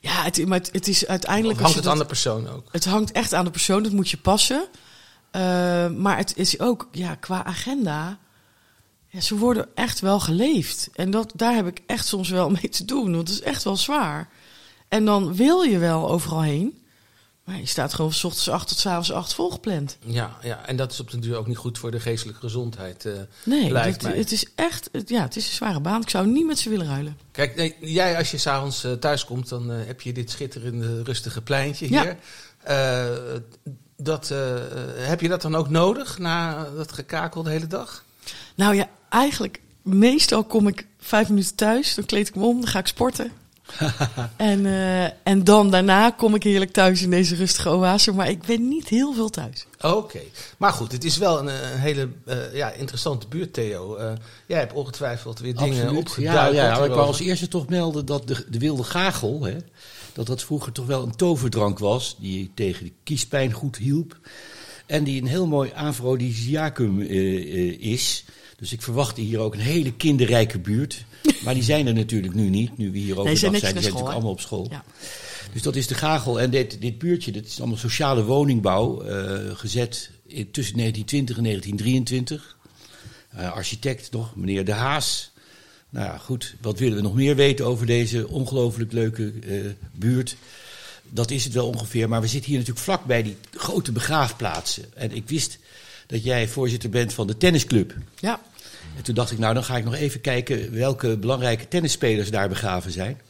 Ja, 0.00 0.22
het, 0.22 0.46
maar 0.46 0.58
het, 0.58 0.68
het 0.72 0.88
is 0.88 1.06
uiteindelijk. 1.06 1.60
hangt 1.60 1.76
het 1.76 1.86
aan 1.86 1.98
de 1.98 2.04
persoon 2.06 2.48
ook? 2.48 2.68
Het 2.72 2.84
hangt 2.84 3.12
echt 3.12 3.34
aan 3.34 3.44
de 3.44 3.50
persoon, 3.50 3.82
dat 3.82 3.92
moet 3.92 4.10
je 4.10 4.16
passen. 4.16 4.68
Maar 5.96 6.16
het 6.16 6.36
is 6.36 6.60
ook 6.60 6.88
ja, 6.92 7.14
qua 7.14 7.44
agenda. 7.44 8.18
Ja, 9.08 9.20
ze 9.20 9.36
worden 9.36 9.68
echt 9.74 10.00
wel 10.00 10.20
geleefd. 10.20 10.88
En 10.94 11.10
dat, 11.10 11.32
daar 11.34 11.54
heb 11.54 11.66
ik 11.66 11.80
echt 11.86 12.06
soms 12.06 12.28
wel 12.28 12.50
mee 12.60 12.68
te 12.68 12.84
doen, 12.84 13.14
want 13.14 13.28
het 13.28 13.36
is 13.38 13.44
echt 13.44 13.62
wel 13.64 13.76
zwaar. 13.76 14.28
En 14.90 15.04
dan 15.04 15.34
wil 15.34 15.62
je 15.62 15.78
wel 15.78 16.10
overal 16.10 16.42
heen. 16.42 16.74
Maar 17.44 17.58
je 17.58 17.66
staat 17.66 17.94
gewoon 17.94 18.12
van 18.12 18.30
ochtends 18.30 18.48
8 18.48 18.68
tot 18.68 18.78
's 18.78 18.86
avonds 18.86 19.12
8 19.12 19.34
volgepland. 19.34 19.96
Ja, 20.04 20.36
ja, 20.42 20.66
en 20.66 20.76
dat 20.76 20.92
is 20.92 21.00
op 21.00 21.10
den 21.10 21.20
duur 21.20 21.36
ook 21.36 21.46
niet 21.46 21.56
goed 21.56 21.78
voor 21.78 21.90
de 21.90 22.00
geestelijke 22.00 22.40
gezondheid. 22.40 23.04
eh. 23.04 23.12
Nee, 23.44 23.70
Lijkt 23.70 24.02
mij. 24.02 24.16
het 24.16 24.32
is 24.32 24.46
echt 24.54 24.88
het, 24.92 25.08
ja, 25.08 25.22
het 25.22 25.36
is 25.36 25.46
een 25.46 25.52
zware 25.52 25.80
baan. 25.80 26.00
Ik 26.02 26.10
zou 26.10 26.26
niet 26.26 26.46
met 26.46 26.58
ze 26.58 26.68
willen 26.70 26.86
ruilen. 26.86 27.18
Kijk, 27.32 27.56
nee, 27.56 27.76
jij 27.80 28.16
als 28.16 28.30
je 28.30 28.38
s'avonds 28.38 28.84
uh, 28.84 28.92
thuis 28.92 29.24
komt, 29.24 29.48
dan 29.48 29.70
eh, 29.72 29.86
heb 29.86 30.00
je 30.00 30.12
dit 30.12 30.30
schitterende 30.30 31.02
rustige 31.02 31.42
pleintje 31.42 31.90
Ja. 31.90 32.02
hier. 32.02 32.16
Eh, 32.62 33.06
dat, 33.96 34.28
heb 34.96 35.20
je 35.20 35.28
dat 35.28 35.42
dan 35.42 35.54
ook 35.54 35.68
nodig 35.68 36.18
na 36.18 36.66
dat 36.76 36.92
gekakel 36.92 37.42
de 37.42 37.50
hele 37.50 37.66
dag? 37.66 38.04
Nou 38.54 38.74
ja, 38.74 38.88
eigenlijk, 39.08 39.60
meestal 39.82 40.44
kom 40.44 40.66
ik 40.68 40.86
vijf 40.98 41.28
minuten 41.28 41.54
thuis, 41.54 41.94
dan 41.94 42.04
kleed 42.04 42.28
ik 42.28 42.34
me 42.34 42.44
om, 42.44 42.60
dan 42.60 42.68
ga 42.70 42.78
ik 42.78 42.86
sporten. 42.86 43.32
en, 44.36 44.66
eh, 44.66 45.04
en 45.04 45.44
dan 45.44 45.70
daarna 45.70 46.10
kom 46.10 46.34
ik 46.34 46.42
heerlijk 46.42 46.72
thuis 46.72 47.02
in 47.02 47.10
deze 47.10 47.34
rustige 47.34 47.68
oase, 47.68 48.12
maar 48.12 48.28
ik 48.28 48.42
ben 48.42 48.68
niet 48.68 48.88
heel 48.88 49.14
veel 49.14 49.30
thuis. 49.30 49.66
Oké, 49.80 50.20
maar 50.58 50.72
goed, 50.72 50.92
het 50.92 51.04
is 51.04 51.16
wel 51.16 51.38
een, 51.38 51.48
eh, 51.48 51.72
een 51.72 51.78
hele 51.78 52.08
eh, 52.26 52.54
ja, 52.54 52.70
interessante 52.70 53.28
buurt, 53.28 53.52
Theo. 53.52 53.96
Eh, 53.96 54.12
jij 54.46 54.58
hebt 54.58 54.72
ongetwijfeld 54.72 55.38
weer 55.38 55.54
dingen 55.54 55.86
Absoluut. 55.86 56.14
Ja, 56.18 56.46
ja, 56.46 56.78
maar 56.78 56.84
ik 56.84 56.94
wou 56.94 57.06
als 57.06 57.20
eerste 57.20 57.48
toch 57.48 57.68
melden 57.68 58.06
dat 58.06 58.28
de, 58.28 58.44
de 58.48 58.58
wilde 58.58 58.84
gagel, 58.84 59.42
hè, 59.42 59.56
dat 60.12 60.26
dat 60.26 60.42
vroeger 60.42 60.72
toch 60.72 60.86
wel 60.86 61.02
een 61.02 61.16
toverdrank 61.16 61.78
was, 61.78 62.16
die 62.18 62.50
tegen 62.54 62.84
de 62.84 62.92
kiespijn 63.02 63.52
goed 63.52 63.76
hielp. 63.76 64.18
En 64.90 65.04
die 65.04 65.20
een 65.20 65.28
heel 65.28 65.46
mooi 65.46 65.70
afrodisiacum 65.74 67.00
eh, 67.00 67.08
eh, 67.08 67.80
is. 67.80 68.24
Dus 68.56 68.72
ik 68.72 68.82
verwachtte 68.82 69.20
hier 69.20 69.38
ook 69.38 69.54
een 69.54 69.60
hele 69.60 69.92
kinderrijke 69.92 70.58
buurt. 70.58 71.04
Maar 71.44 71.54
die 71.54 71.62
zijn 71.62 71.86
er 71.86 71.94
natuurlijk 71.94 72.34
nu 72.34 72.48
niet, 72.48 72.78
nu 72.78 72.90
we 72.90 72.98
hier 72.98 73.18
overdag 73.18 73.38
zijn 73.38 73.50
zijn. 73.50 73.60
zijn 73.60 73.72
school, 73.72 73.82
natuurlijk 73.82 74.12
allemaal 74.12 74.32
op 74.32 74.40
school. 74.40 74.66
Ja. 74.70 74.84
Dus 75.52 75.62
dat 75.62 75.76
is 75.76 75.86
de 75.86 75.94
Gagel. 75.94 76.40
En 76.40 76.50
dit, 76.50 76.80
dit 76.80 76.98
buurtje, 76.98 77.32
dat 77.32 77.44
is 77.44 77.58
allemaal 77.58 77.76
sociale 77.76 78.24
woningbouw, 78.24 79.02
eh, 79.02 79.56
gezet 79.56 80.10
in, 80.26 80.50
tussen 80.50 80.76
1920 80.76 81.36
en 81.36 81.42
1923. 81.42 82.56
Eh, 83.28 83.52
architect 83.52 84.10
nog, 84.10 84.36
meneer 84.36 84.64
De 84.64 84.72
Haas. 84.72 85.30
Nou 85.90 86.06
ja, 86.06 86.18
goed, 86.18 86.54
wat 86.60 86.78
willen 86.78 86.96
we 86.96 87.02
nog 87.02 87.14
meer 87.14 87.36
weten 87.36 87.66
over 87.66 87.86
deze 87.86 88.28
ongelooflijk 88.28 88.92
leuke 88.92 89.32
eh, 89.48 89.56
buurt? 89.92 90.36
Dat 91.08 91.30
is 91.30 91.44
het 91.44 91.52
wel 91.52 91.66
ongeveer, 91.66 92.08
maar 92.08 92.20
we 92.20 92.26
zitten 92.26 92.50
hier 92.50 92.58
natuurlijk 92.58 92.84
vlak 92.84 93.04
bij 93.04 93.22
die 93.22 93.36
grote 93.52 93.92
begraafplaatsen. 93.92 94.84
En 94.94 95.12
ik 95.12 95.28
wist 95.28 95.58
dat 96.06 96.24
jij 96.24 96.48
voorzitter 96.48 96.90
bent 96.90 97.12
van 97.12 97.26
de 97.26 97.36
tennisclub. 97.36 97.94
Ja, 98.20 98.40
En 99.00 99.06
toen 99.06 99.14
dacht 99.14 99.30
ik, 99.30 99.38
nou 99.38 99.54
dan 99.54 99.64
ga 99.64 99.76
ik 99.76 99.84
nog 99.84 99.94
even 99.94 100.20
kijken 100.20 100.72
welke 100.72 101.16
belangrijke 101.16 101.68
tennisspelers 101.68 102.30
daar 102.30 102.48
begraven 102.48 102.92
zijn. 102.92 103.20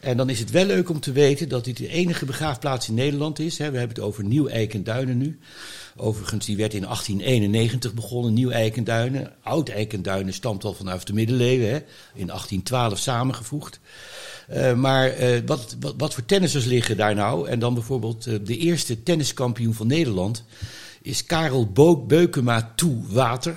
En 0.00 0.16
dan 0.16 0.30
is 0.30 0.38
het 0.38 0.50
wel 0.50 0.64
leuk 0.64 0.88
om 0.88 1.00
te 1.00 1.12
weten 1.12 1.48
dat 1.48 1.64
dit 1.64 1.76
de 1.76 1.88
enige 1.88 2.24
begraafplaats 2.24 2.88
in 2.88 2.94
Nederland 2.94 3.38
is. 3.38 3.56
We 3.56 3.62
hebben 3.62 3.88
het 3.88 4.00
over 4.00 4.24
Nieuw-Eik 4.24 4.74
en 4.74 4.84
Duinen 4.84 5.18
nu. 5.18 5.38
Overigens, 5.96 6.46
die 6.46 6.56
werd 6.56 6.74
in 6.74 6.82
1891 6.82 7.94
begonnen, 7.94 8.32
Nieuw-Eik 8.32 8.76
en 8.76 8.84
Duinen. 8.84 9.32
Oud-Eik 9.42 9.92
en 9.92 10.02
Duinen 10.02 10.34
stamt 10.34 10.64
al 10.64 10.74
vanaf 10.74 11.04
de 11.04 11.12
middeleeuwen, 11.12 11.82
in 12.14 12.26
1812 12.26 12.98
samengevoegd. 12.98 13.80
Uh, 14.50 14.74
maar 14.74 15.20
uh, 15.20 15.40
wat, 15.46 15.76
wat, 15.80 15.94
wat, 15.96 16.14
voor 16.14 16.24
tennissers 16.24 16.64
liggen 16.64 16.96
daar 16.96 17.14
nou? 17.14 17.48
En 17.48 17.58
dan 17.58 17.74
bijvoorbeeld 17.74 18.26
uh, 18.26 18.38
de 18.44 18.56
eerste 18.56 19.02
tenniskampioen 19.02 19.74
van 19.74 19.86
Nederland 19.86 20.44
is 21.02 21.24
Karel 21.24 21.72
Beukema 22.06 22.72
Toe 22.76 23.02
Water, 23.08 23.56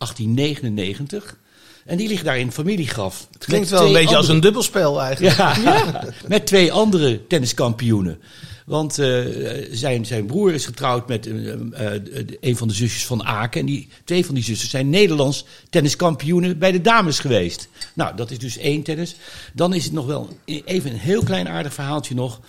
1899. 0.00 1.36
En 1.84 1.96
die 1.96 2.08
ligt 2.08 2.24
daar 2.24 2.38
in 2.38 2.52
familiegraf. 2.52 3.26
Het 3.32 3.44
klinkt 3.44 3.68
wel 3.68 3.80
een 3.80 3.86
beetje 3.86 4.00
andere... 4.00 4.16
als 4.16 4.28
een 4.28 4.40
dubbelspel 4.40 5.02
eigenlijk. 5.02 5.36
Ja, 5.36 5.56
ja, 5.56 6.04
met 6.28 6.46
twee 6.46 6.72
andere 6.72 7.26
tenniskampioenen. 7.26 8.18
Want 8.66 8.98
uh, 8.98 9.26
zijn, 9.70 10.06
zijn 10.06 10.26
broer 10.26 10.52
is 10.52 10.64
getrouwd 10.64 11.08
met 11.08 11.26
uh, 11.26 11.46
uh, 11.46 11.54
een 12.40 12.56
van 12.56 12.68
de 12.68 12.74
zusjes 12.74 13.06
van 13.06 13.24
Aken. 13.24 13.60
En 13.60 13.66
die, 13.66 13.88
twee 14.04 14.26
van 14.26 14.34
die 14.34 14.44
zusters 14.44 14.70
zijn 14.70 14.90
Nederlands 14.90 15.44
tenniskampioenen 15.70 16.58
bij 16.58 16.72
de 16.72 16.80
dames 16.80 17.18
geweest. 17.18 17.68
Nou, 17.94 18.16
dat 18.16 18.30
is 18.30 18.38
dus 18.38 18.58
één 18.58 18.82
tennis. 18.82 19.16
Dan 19.52 19.74
is 19.74 19.84
het 19.84 19.92
nog 19.92 20.06
wel 20.06 20.28
even 20.64 20.90
een 20.90 20.98
heel 20.98 21.22
klein 21.22 21.48
aardig 21.48 21.74
verhaaltje 21.74 22.14
nog 22.14 22.40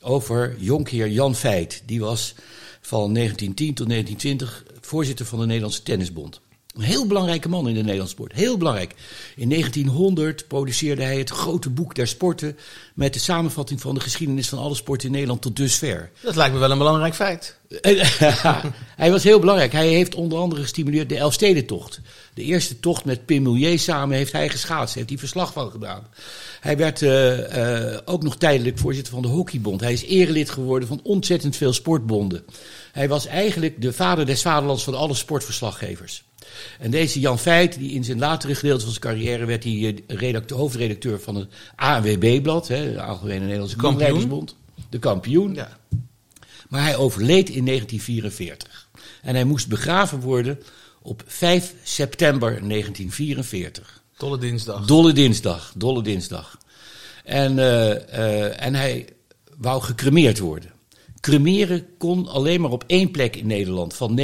over 0.00 0.56
jonkheer 0.58 1.08
Jan 1.08 1.34
Veit. 1.34 1.82
Die 1.86 2.00
was 2.00 2.34
van 2.80 3.14
1910 3.14 3.74
tot 3.74 3.88
1920 3.88 4.64
voorzitter 4.80 5.26
van 5.26 5.38
de 5.38 5.46
Nederlandse 5.46 5.82
Tennisbond. 5.82 6.40
Een 6.74 6.82
heel 6.82 7.06
belangrijke 7.06 7.48
man 7.48 7.68
in 7.68 7.74
de 7.74 7.80
Nederlandse 7.80 8.14
sport. 8.14 8.32
Heel 8.32 8.56
belangrijk. 8.56 8.94
In 9.36 9.48
1900 9.48 10.48
produceerde 10.48 11.02
hij 11.02 11.18
het 11.18 11.30
grote 11.30 11.70
boek 11.70 11.94
der 11.94 12.06
sporten. 12.06 12.56
met 12.94 13.12
de 13.12 13.18
samenvatting 13.18 13.80
van 13.80 13.94
de 13.94 14.00
geschiedenis 14.00 14.48
van 14.48 14.58
alle 14.58 14.74
sporten 14.74 15.06
in 15.06 15.12
Nederland 15.12 15.42
tot 15.42 15.56
dusver. 15.56 16.10
Dat 16.20 16.36
lijkt 16.36 16.54
me 16.54 16.60
wel 16.60 16.70
een 16.70 16.78
belangrijk 16.78 17.14
feit. 17.14 17.58
hij 18.96 19.10
was 19.10 19.22
heel 19.22 19.38
belangrijk. 19.38 19.72
Hij 19.72 19.88
heeft 19.88 20.14
onder 20.14 20.38
andere 20.38 20.62
gestimuleerd 20.62 21.08
de 21.08 21.16
Elfstedentocht. 21.16 22.00
De 22.34 22.42
eerste 22.42 22.80
tocht 22.80 23.04
met 23.04 23.26
Pim 23.26 23.42
Milieu 23.42 23.78
samen 23.78 24.16
heeft 24.16 24.32
hij 24.32 24.48
geschaatst. 24.48 24.94
Heeft 24.94 25.08
hij 25.08 25.18
verslag 25.18 25.52
van 25.52 25.70
gedaan. 25.70 26.06
Hij 26.60 26.76
werd 26.76 27.00
uh, 27.00 27.90
uh, 27.92 27.98
ook 28.04 28.22
nog 28.22 28.36
tijdelijk 28.36 28.78
voorzitter 28.78 29.12
van 29.12 29.22
de 29.22 29.28
Hockeybond. 29.28 29.80
Hij 29.80 29.92
is 29.92 30.04
erelid 30.04 30.50
geworden 30.50 30.88
van 30.88 31.00
ontzettend 31.02 31.56
veel 31.56 31.72
sportbonden. 31.72 32.44
Hij 32.92 33.08
was 33.08 33.26
eigenlijk 33.26 33.82
de 33.82 33.92
vader 33.92 34.26
des 34.26 34.42
vaderlands 34.42 34.84
van 34.84 34.94
alle 34.94 35.14
sportverslaggevers. 35.14 36.24
En 36.78 36.90
deze 36.90 37.20
Jan 37.20 37.38
Veit, 37.38 37.78
die 37.78 37.92
in 37.92 38.04
zijn 38.04 38.18
latere 38.18 38.54
gedeelte 38.54 38.84
van 38.84 38.92
zijn 38.92 39.04
carrière 39.04 39.44
werd 39.44 39.64
hij 39.64 40.02
redacteur, 40.06 40.58
hoofdredacteur 40.58 41.20
van 41.20 41.34
het 41.34 41.48
ANWB-blad, 41.76 42.66
de 42.66 43.02
Algemene 43.02 43.40
Nederlandse 43.40 43.76
Kampioenbond. 43.76 44.56
De 44.88 44.98
kampioen. 44.98 45.54
Ja. 45.54 45.78
Maar 46.68 46.82
hij 46.82 46.96
overleed 46.96 47.48
in 47.48 47.64
1944. 47.64 48.88
En 49.22 49.34
hij 49.34 49.44
moest 49.44 49.68
begraven 49.68 50.20
worden 50.20 50.58
op 51.02 51.22
5 51.26 51.74
september 51.82 52.48
1944. 52.48 54.02
Dolle 54.16 54.38
dinsdag. 54.38 54.86
Dolle 54.86 55.12
dinsdag, 55.12 55.72
dolle 55.76 56.02
dinsdag. 56.02 56.58
En, 57.24 57.52
uh, 57.52 57.88
uh, 57.88 58.62
en 58.62 58.74
hij 58.74 59.08
wou 59.56 59.82
gecremeerd 59.82 60.38
worden. 60.38 60.72
Cremeren 61.20 61.86
kon 61.98 62.28
alleen 62.28 62.60
maar 62.60 62.70
op 62.70 62.84
één 62.86 63.10
plek 63.10 63.36
in 63.36 63.46
Nederland. 63.46 63.94
Van 63.94 64.14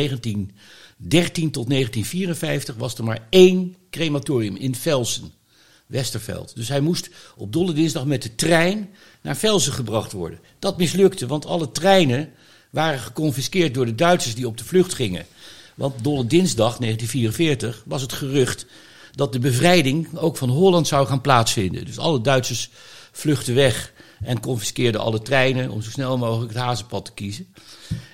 1913 0.97 1.51
tot 1.51 1.69
1954 1.69 2.75
was 2.77 2.95
er 2.95 3.05
maar 3.05 3.27
één 3.31 3.77
crematorium 3.91 4.57
in 4.57 4.75
Velsen, 4.75 5.33
Westerveld. 5.87 6.53
Dus 6.55 6.69
hij 6.69 6.81
moest 6.81 7.11
op 7.37 7.53
dolle 7.53 7.73
dinsdag 7.73 8.05
met 8.05 8.23
de 8.23 8.35
trein 8.35 8.91
naar 9.23 9.37
Velsen 9.37 9.73
gebracht 9.73 10.13
worden. 10.13 10.41
Dat 10.59 10.79
mislukte, 10.79 11.27
want 11.27 11.47
alle 11.47 11.71
treinen 11.71 12.33
waren 12.71 12.99
geconfiskeerd 12.99 13.75
door 13.75 13.87
de 13.87 13.95
Duitsers 13.95 14.35
die 14.35 14.47
op 14.47 14.59
de 14.59 14.65
vlucht 14.65 14.95
gingen. 14.95 15.27
Want 15.75 16.05
Dolle 16.05 16.27
Dinsdag 16.27 16.79
1944 16.79 17.83
was 17.87 18.03
het 18.03 18.13
gerucht 18.13 18.67
dat 19.15 19.33
de 19.33 19.39
bevrijding 19.39 20.17
ook 20.19 20.37
van 20.37 20.49
Holland 20.49 20.87
zou 20.87 21.07
gaan 21.07 21.21
plaatsvinden. 21.21 21.85
Dus 21.85 21.99
alle 21.99 22.21
Duitsers 22.21 22.71
vluchtten 23.13 23.55
weg 23.55 23.93
en 24.25 24.41
confiskeerden 24.41 25.01
alle 25.01 25.23
treinen 25.23 25.71
om 25.71 25.83
zo 25.83 25.91
snel 25.91 26.19
mogelijk 26.19 26.53
het 26.53 26.63
hazenpad 26.63 27.05
te 27.05 27.13
kiezen. 27.13 27.47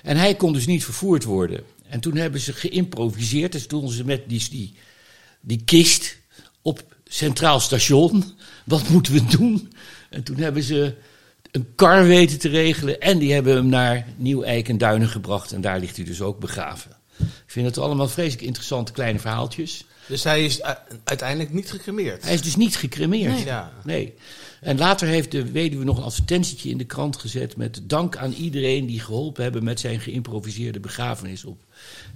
En 0.03 0.17
hij 0.17 0.35
kon 0.35 0.53
dus 0.53 0.65
niet 0.65 0.83
vervoerd 0.83 1.23
worden. 1.23 1.63
En 1.89 1.99
toen 1.99 2.15
hebben 2.15 2.39
ze 2.39 2.53
geïmproviseerd. 2.53 3.51
Dus 3.51 3.67
toen 3.67 3.89
ze 3.89 4.05
met 4.05 4.29
die, 4.29 4.49
die, 4.49 4.73
die 5.41 5.61
kist 5.65 6.17
op 6.61 6.83
Centraal 7.07 7.59
Station. 7.59 8.23
Wat 8.65 8.89
moeten 8.89 9.13
we 9.13 9.25
doen? 9.25 9.73
En 10.09 10.23
toen 10.23 10.37
hebben 10.37 10.63
ze 10.63 10.95
een 11.51 11.67
kar 11.75 12.05
weten 12.05 12.39
te 12.39 12.49
regelen. 12.49 12.99
En 12.99 13.17
die 13.17 13.33
hebben 13.33 13.55
hem 13.55 13.67
naar 13.67 14.07
Nieuw-Eik 14.17 14.69
en 14.69 14.77
Duinen 14.77 15.09
gebracht. 15.09 15.51
En 15.51 15.61
daar 15.61 15.79
ligt 15.79 15.95
hij 15.95 16.05
dus 16.05 16.21
ook 16.21 16.39
begraven. 16.39 16.91
Ik 17.17 17.27
vind 17.45 17.65
het 17.65 17.77
allemaal 17.77 18.07
vreselijk 18.07 18.41
interessante 18.41 18.91
kleine 18.91 19.19
verhaaltjes. 19.19 19.85
Dus 20.07 20.23
hij 20.23 20.45
is 20.45 20.61
uiteindelijk 21.03 21.53
niet 21.53 21.71
gecremeerd. 21.71 22.23
Hij 22.23 22.33
is 22.33 22.41
dus 22.41 22.55
niet 22.55 22.75
gecremeerd. 22.75 23.33
Nee. 23.33 23.45
Ja. 23.45 23.71
Nee. 23.83 24.13
En 24.63 24.77
later 24.77 25.07
heeft 25.07 25.31
de 25.31 25.51
weduwe 25.51 25.83
nog 25.83 25.97
een 25.97 26.03
advertentietje 26.03 26.69
in 26.69 26.77
de 26.77 26.83
krant 26.85 27.15
gezet 27.17 27.57
met 27.57 27.81
dank 27.83 28.17
aan 28.17 28.31
iedereen 28.31 28.85
die 28.85 28.99
geholpen 28.99 29.43
hebben 29.43 29.63
met 29.63 29.79
zijn 29.79 29.99
geïmproviseerde 29.99 30.79
begrafenis 30.79 31.45
op 31.45 31.61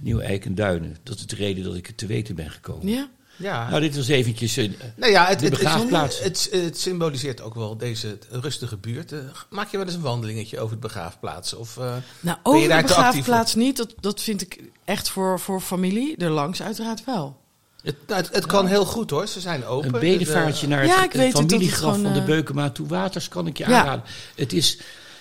Nieuw 0.00 0.20
Eik 0.20 0.44
en 0.44 0.54
Duinen. 0.54 0.96
Dat 1.02 1.16
is 1.18 1.26
de 1.26 1.36
reden 1.36 1.64
dat 1.64 1.74
ik 1.74 1.86
het 1.86 1.96
te 1.98 2.06
weten 2.06 2.34
ben 2.34 2.50
gekomen. 2.50 2.88
Ja. 2.88 3.08
Ja. 3.36 3.68
Nou, 3.68 3.80
dit 3.80 3.96
was 3.96 4.08
eventjes. 4.08 4.56
eh, 4.56 4.68
Nou 4.96 5.12
ja, 5.12 5.26
het, 5.26 5.38
De 5.38 5.44
het, 5.44 5.54
het, 5.54 5.62
begraafplaats. 5.64 6.20
het, 6.22 6.48
het 6.50 6.78
symboliseert 6.78 7.40
ook 7.40 7.54
wel 7.54 7.76
deze 7.76 8.18
rustige 8.30 8.76
buurt. 8.76 9.12
Eh, 9.12 9.18
Maak 9.50 9.70
je 9.70 9.76
wel 9.76 9.86
eens 9.86 9.94
een 9.94 10.00
wandelingetje 10.00 10.58
over 10.58 10.70
het 10.70 10.80
begraafplaats? 10.80 11.54
Of, 11.54 11.76
eh, 11.76 11.84
Nou, 12.20 12.38
Ben 12.42 12.52
je 12.52 12.58
over 12.58 12.68
daar 12.68 12.82
de 12.82 12.88
te 12.88 12.94
actief 12.94 13.04
begraafplaats 13.14 13.54
niet. 13.54 13.76
Dat, 13.76 13.94
dat 14.00 14.22
vind 14.22 14.40
ik 14.42 14.60
echt 14.84 15.08
voor, 15.08 15.40
voor 15.40 15.60
familie. 15.60 16.16
Erlangs 16.16 16.62
uiteraard 16.62 17.04
wel. 17.04 17.36
Het, 17.82 17.96
nou, 18.06 18.20
het, 18.22 18.34
het 18.34 18.46
kan 18.46 18.66
heel 18.66 18.84
goed 18.84 19.10
hoor, 19.10 19.26
ze 19.26 19.40
zijn 19.40 19.64
open. 19.64 19.94
een 19.94 20.00
bedevaartje 20.00 20.66
De- 20.66 20.72
naar 20.72 20.80
het, 20.82 20.90
Ja, 20.90 20.96
ik 21.04 21.12
het 21.12 21.12
weet 21.12 21.22
het, 21.22 21.32
dat 21.32 21.42
het 21.42 21.50
familiegraf 21.52 21.80
gewoon, 21.94 22.02
van 22.04 22.12
de 22.12 22.18
eh, 22.20 22.24
Beukema 22.26 22.70
toe 22.70 22.86
Waters 22.86 23.28
kan 23.28 23.46
ik 23.46 23.58
je 23.58 23.68
Ja. 23.68 23.78
aanraden. 23.80 24.04
Het 24.34 24.52
is, 24.52 24.78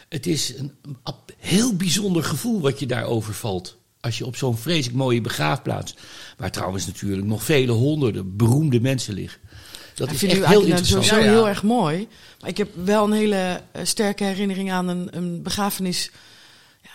het 0.10 0.26
is 0.26 0.54
een 0.58 0.74
ab- 1.04 1.32
heel 1.38 1.76
bijzonder 1.76 2.24
gevoel 2.24 2.62
wat 2.62 2.80
je 2.80 2.86
daar 2.86 3.04
overvalt. 3.06 3.78
Als 4.02 4.18
je 4.18 4.26
op 4.26 4.36
zo'n 4.36 4.58
vreselijk 4.58 4.98
mooie 4.98 5.22
begraafplaats, 5.22 5.96
waar 6.38 6.52
trouwens 6.52 6.86
natuurlijk 6.86 7.28
nog 7.28 7.44
vele 7.44 7.72
honderden 7.72 8.36
beroemde 8.36 8.80
mensen 8.80 9.14
liggen. 9.14 9.40
Dat 9.96 10.08
ik 10.08 10.14
is 10.14 10.20
vind 10.20 10.32
echt 10.32 10.42
u 10.42 10.46
heel 10.46 10.54
nou 10.60 10.70
interessant. 10.70 11.06
sowieso 11.06 11.26
Ja, 11.26 11.32
ja. 11.32 11.38
heel 11.38 11.48
erg 11.48 11.64
mooi. 11.64 12.08
Maar 12.40 12.50
ik 12.50 12.58
heb 12.58 12.70
wel 12.84 13.04
een 13.06 13.12
hele 13.12 13.62
eh, 13.72 13.86
sterke 13.86 14.24
herinnering 14.24 14.72
aan 14.72 14.88
een, 14.88 15.08
een 15.12 15.42
begrafenis. 15.44 16.12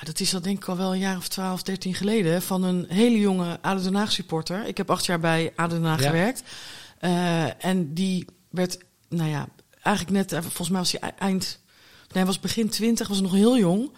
Dat 0.04 0.20
is 0.20 0.34
al 0.34 0.40
denk 0.40 0.56
ik 0.56 0.68
al 0.68 0.76
wel 0.76 0.92
een 0.92 0.98
jaar 0.98 1.16
of 1.16 1.28
12, 1.28 1.62
13 1.62 1.94
geleden. 1.94 2.42
Van 2.42 2.62
een 2.62 2.86
hele 2.88 3.18
jonge 3.18 3.58
ADO 3.60 3.82
Den 3.82 3.94
Haag 3.94 4.12
supporter. 4.12 4.66
Ik 4.66 4.76
heb 4.76 4.90
acht 4.90 5.06
jaar 5.06 5.20
bij 5.20 5.52
ADO 5.56 5.74
Den 5.74 5.84
Haag 5.84 6.00
Ja. 6.00 6.06
gewerkt. 6.06 6.42
Eh, 6.98 7.64
en 7.64 7.94
die 7.94 8.24
werd, 8.50 8.78
nou 9.08 9.30
ja, 9.30 9.48
eigenlijk 9.82 10.16
net, 10.16 10.32
eh, 10.32 10.40
volgens 10.40 10.68
mij 10.68 10.78
was 10.80 10.92
hij 10.92 11.12
eind, 11.18 11.58
nee, 11.98 12.08
hij 12.12 12.26
was 12.26 12.40
begin 12.40 12.68
20, 12.68 13.08
was 13.08 13.20
nog 13.20 13.32
heel 13.32 13.58
jong. 13.58 13.90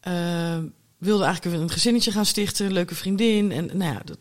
Eh, 0.00 0.58
wilde 0.98 1.24
eigenlijk 1.24 1.56
een 1.56 1.70
gezinnetje 1.70 2.10
gaan 2.10 2.26
stichten, 2.26 2.66
een 2.66 2.72
leuke 2.72 2.94
vriendin. 2.94 3.52
En 3.52 3.66
nou 3.66 3.92
ja, 3.92 4.00
dat, 4.04 4.18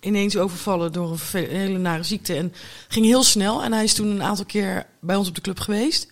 ineens 0.00 0.36
overvallen 0.36 0.92
door 0.92 1.18
een 1.32 1.46
hele 1.48 1.78
nare 1.78 2.02
ziekte. 2.02 2.34
En 2.34 2.52
ging 2.88 3.06
heel 3.06 3.22
snel. 3.22 3.62
En 3.62 3.72
hij 3.72 3.84
is 3.84 3.94
toen 3.94 4.08
een 4.08 4.22
aantal 4.22 4.44
keer 4.44 4.86
bij 5.00 5.16
ons 5.16 5.28
op 5.28 5.34
de 5.34 5.40
club 5.40 5.58
geweest. 5.60 6.08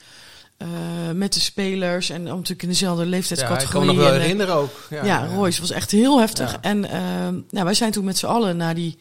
Eh, 0.63 1.15
met 1.15 1.33
de 1.33 1.41
spelers 1.41 2.11
en 2.11 2.23
natuurlijk 2.23 2.63
in 2.63 2.69
dezelfde 2.69 3.01
Ja, 3.01 3.07
ik 3.09 3.15
leeftijdscategorie. 3.15 3.71
kan 3.71 3.81
me 3.81 3.87
nog 3.87 3.97
wel 3.97 4.15
eh, 4.15 4.21
herinneren 4.21 4.55
ook. 4.55 4.87
ja, 4.91 5.05
Ja, 5.05 5.27
Royce 5.27 5.61
was 5.61 5.71
echt 5.71 5.91
heel 5.91 6.21
heftig. 6.21 6.53
Ja. 6.53 6.59
En 6.61 6.85
ehm, 6.85 7.41
nou, 7.51 7.65
wij 7.65 7.75
zijn 7.75 7.93
toen 7.93 8.05
met 8.05 8.19
z'n 8.19 8.27
allen 8.27 8.57
naar 8.57 8.75
die 8.75 8.99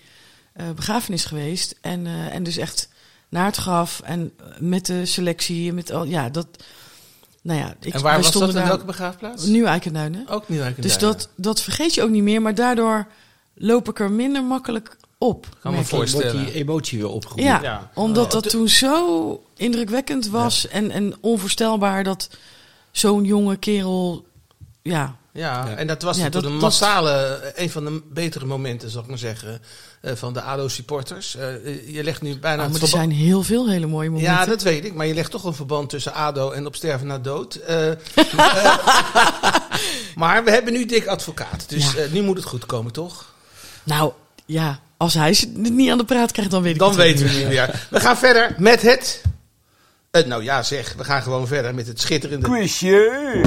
eh, 0.54 0.69
begrafenis 0.71 1.26
geweest. 1.26 1.76
En, 1.82 2.06
eh, 2.06 2.34
en 2.34 2.43
dus 2.43 2.58
echt 2.58 2.89
naar 3.30 3.45
het 3.45 3.56
graf 3.56 4.02
en 4.04 4.32
eh, 4.38 4.45
met 4.60 4.86
de 4.86 5.06
selectie. 5.06 5.69
en 5.69 5.76
Met 5.76 5.91
al, 5.91 6.04
ja, 6.04 6.30
dat, 6.30 6.47
nou 7.41 7.60
ja, 7.60 7.76
ik, 7.80 7.93
En 7.93 8.02
waar 8.02 8.21
was 8.21 8.32
dat? 8.32 8.56
In 8.56 8.63
welke 8.65 8.86
begraafplaats? 8.86 9.45
Nieuw 9.45 9.65
Eikenduinen. 9.65 10.28
Ook 10.28 10.50
niet 10.50 10.60
uit 10.60 10.82
Dus 10.82 10.97
dat, 10.97 11.30
dat 11.36 11.62
vergeet 11.62 11.93
je 11.93 12.04
ook 12.04 12.10
niet 12.10 12.24
meer. 12.24 12.41
Maar 12.41 12.56
daardoor 12.56 13.08
loop 13.54 13.89
ik 13.89 14.00
er 14.00 14.12
minder 14.12 14.43
makkelijk 14.43 14.97
op. 15.22 15.48
Kan 15.60 15.74
me 15.74 15.84
voorstellen. 15.84 16.32
Wordt 16.34 16.48
die 16.48 16.54
emotie 16.62 16.98
weer 17.00 17.10
opgeroepen. 17.10 17.46
Ja, 17.46 17.60
Ja. 17.62 17.92
omdat 17.94 18.32
dat 18.32 18.50
toen 18.50 18.70
zo 18.70 19.44
indrukwekkend 19.58 20.28
was. 20.28 20.68
En, 20.68 20.92
en 20.92 21.16
onvoorstelbaar 21.22 22.04
dat 22.04 22.30
zo'n 22.92 23.24
jonge 23.24 23.56
kerel... 23.58 24.26
Ja, 24.82 25.16
Ja, 25.34 25.68
Ja. 25.68 25.76
en 25.76 25.88
dat 25.88 26.02
was 26.02 26.18
Ja, 26.18 26.24
natuurlijk 26.24 26.54
dat- 26.54 26.62
een 26.62 26.68
massale, 26.68 27.52
een 27.56 27.70
van 27.70 27.86
de 27.86 28.02
betere 28.10 28.46
momenten, 28.46 28.90
zal 28.90 29.02
ik 29.02 29.08
maar 29.08 29.18
zeggen, 29.18 29.62
eh, 30.02 30.16
van 30.16 30.34
de 30.34 30.42
ADO-supporters. 30.42 31.36
Eh, 31.36 31.94
je 31.94 32.04
legt 32.04 32.22
nu 32.22 32.40
bijna... 32.40 32.64
maar 32.64 32.76
een 32.76 32.82
er 32.82 32.88
zijn 32.88 33.12
heel 33.12 33.44
veel 33.44 33.70
hele 33.70 33.88
mooie 33.88 34.10
momenten. 34.10 34.34
Ja, 34.34 34.46
dat 34.46 34.62
weet 34.62 34.86
ik, 34.86 34.94
maar 34.94 35.06
je 35.06 35.14
legt 35.14 35.32
toch 35.32 35.44
een 35.44 35.54
verband 35.54 35.90
tussen 35.90 36.14
ADO 36.14 36.52
en 36.52 36.66
op 36.66 36.76
sterven 36.76 37.08
na 37.08 37.20
dood. 37.20 37.56
Eh, 37.56 37.92
eh, 37.92 37.98
maar 40.16 40.44
we 40.44 40.52
hebben 40.52 40.74
nu 40.74 40.86
dik 40.86 41.06
advocaat, 41.08 41.70
dus 41.70 41.92
Ja. 41.92 42.00
eh, 42.02 42.12
nu 42.12 42.22
moet 42.22 42.36
het 42.38 42.46
goed 42.46 42.66
komen, 42.66 42.92
toch? 42.92 43.34
Nou, 43.84 44.12
ja, 44.46 44.80
als 45.02 45.14
hij 45.14 45.34
ze 45.34 45.48
niet 45.56 45.92
aan 45.92 45.98
de 45.98 46.06
praat 46.06 46.32
krijgt, 46.32 46.52
dan 46.52 46.62
weet 46.62 46.74
ik 46.74 46.80
Dan 46.80 46.88
het 46.90 46.98
weten 46.98 47.26
we 47.26 47.30
het 47.32 47.38
niet 47.40 47.48
meer. 47.48 47.88
We 47.90 48.00
gaan 48.00 48.18
verder 48.18 48.56
met 48.58 48.82
het... 48.82 49.22
eh, 50.12 50.26
nou 50.26 50.44
ja, 50.44 50.64
zeg, 50.64 50.94
we 50.98 51.04
gaan 51.04 51.22
gewoon 51.22 51.48
verder 51.48 51.76
met 51.76 51.88
het 51.88 52.02
schitterende... 52.02 52.48
Quizje! 52.48 53.40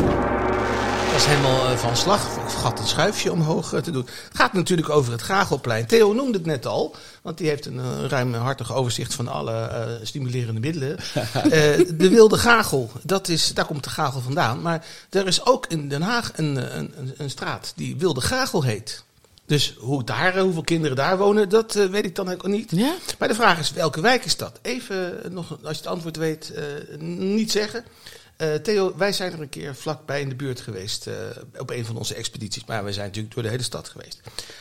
Dat 1.11 1.23
is 1.23 1.25
helemaal 1.25 1.69
eh, 1.69 1.77
van 1.77 1.97
slag. 1.97 2.23
Ik 2.23 2.51
vergat 2.51 2.79
het 2.79 2.89
schuifje 2.89 3.33
omhoog 3.33 3.73
eh, 3.73 3.81
te 3.81 3.91
doen. 3.91 4.03
Het 4.29 4.37
gaat 4.37 4.53
natuurlijk 4.53 4.89
over 4.89 5.13
het 5.13 5.23
Gagelplein. 5.23 5.87
Theo 5.87 6.13
noemde 6.13 6.39
het 6.39 6.47
net 6.47 6.67
al, 6.67 6.97
want 7.23 7.39
die 7.39 7.49
heeft 7.49 7.67
een 7.67 7.79
eh, 7.79 8.05
ruimhartig 8.09 8.75
overzicht 8.75 9.15
van 9.15 9.29
alle 9.29 9.53
eh, 9.53 9.87
stimulerende 10.03 10.61
middelen. 10.61 10.99
Eh, 11.35 11.51
de 11.95 12.09
Wilde 12.09 12.39
Gagel, 12.39 12.91
dat 13.03 13.29
is, 13.29 13.55
daar 13.55 13.65
komt 13.65 13.85
de 13.85 13.91
Gagel 13.91 14.21
vandaan. 14.21 14.63
Maar 14.63 14.85
er 15.11 15.27
is 15.27 15.47
ook 15.47 15.67
in 15.67 15.89
Den 15.89 16.03
Haag 16.03 16.33
een, 16.35 16.77
een, 16.79 16.93
een, 16.97 17.15
een 17.17 17.31
straat 17.31 17.73
die 17.77 17.97
Wilde 17.99 18.21
Gagel 18.21 18.63
heet. 18.63 19.05
Dus 19.47 19.75
hoe 19.79 20.05
daar, 20.05 20.37
eh, 20.37 20.43
hoeveel 20.43 20.63
kinderen 20.63 20.97
daar 20.97 21.19
wonen, 21.19 21.49
dat 21.49 21.77
eh, 21.77 21.87
weet 21.87 22.05
ik 22.05 22.15
dan 22.15 22.29
ook 22.29 22.47
niet. 22.47 22.71
Ja? 22.71 22.95
Maar 23.19 23.29
de 23.29 23.35
vraag 23.35 23.59
is, 23.59 23.73
welke 23.73 24.01
wijk 24.01 24.25
is 24.25 24.37
dat? 24.37 24.59
Even 24.63 25.25
eh, 25.25 25.31
nog, 25.31 25.51
als 25.51 25.77
je 25.77 25.83
het 25.83 25.87
antwoord 25.87 26.17
weet, 26.17 26.53
niet 26.99 27.51
zeggen. 27.51 27.85
Theo, 28.63 28.95
wij 28.97 29.13
zijn 29.13 29.33
er 29.33 29.41
een 29.41 29.49
keer 29.49 29.75
vlakbij 29.75 30.21
in 30.21 30.29
de 30.29 30.35
buurt 30.35 30.61
geweest 30.61 31.09
op 31.59 31.71
een 31.71 31.85
van 31.85 31.97
onze 31.97 32.15
expedities. 32.15 32.65
Maar 32.65 32.85
wij 32.85 32.93
zijn 32.93 33.07
natuurlijk 33.07 33.35
door 33.35 33.43
de 33.43 33.49
hele 33.49 33.63
stad 33.63 33.89
geweest. 33.89 34.21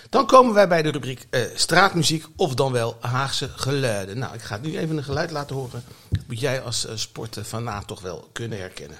Dan 0.09 0.25
komen 0.25 0.53
wij 0.53 0.67
bij 0.67 0.81
de 0.81 0.91
rubriek 0.91 1.27
straatmuziek 1.55 2.25
of 2.35 2.53
dan 2.53 2.71
wel 2.71 2.97
Haagse 2.99 3.49
geluiden. 3.55 4.17
Nou, 4.17 4.33
ik 4.33 4.41
ga 4.41 4.59
nu 4.61 4.77
even 4.77 4.97
een 4.97 5.03
geluid 5.03 5.31
laten 5.31 5.55
horen. 5.55 5.83
Dat 6.09 6.23
moet 6.27 6.39
jij 6.39 6.61
als 6.61 6.85
uh, 6.85 6.91
sportfanaat 6.95 7.87
toch 7.87 8.01
wel 8.01 8.29
kunnen 8.31 8.57
herkennen. 8.59 8.97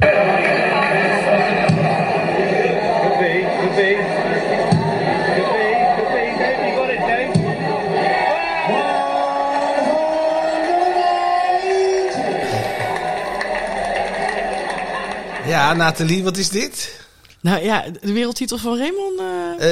Ja, 15.74 15.80
Nathalie, 15.80 16.24
wat 16.24 16.38
is 16.38 16.50
dit? 16.50 17.02
Nou 17.42 17.64
ja, 17.64 17.84
de 18.02 18.14
wereldtitel 18.14 18.58
van 18.58 18.78
Raymond. 18.78 19.20
eh, 19.20 19.26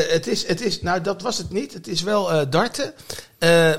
Uh, 0.05 0.11
het, 0.11 0.27
is, 0.27 0.47
het 0.47 0.61
is, 0.61 0.81
nou 0.81 1.01
dat 1.01 1.21
was 1.21 1.37
het 1.37 1.51
niet. 1.51 1.73
Het 1.73 1.87
is 1.87 2.01
wel 2.01 2.33
uh, 2.33 2.41
darten. 2.49 2.93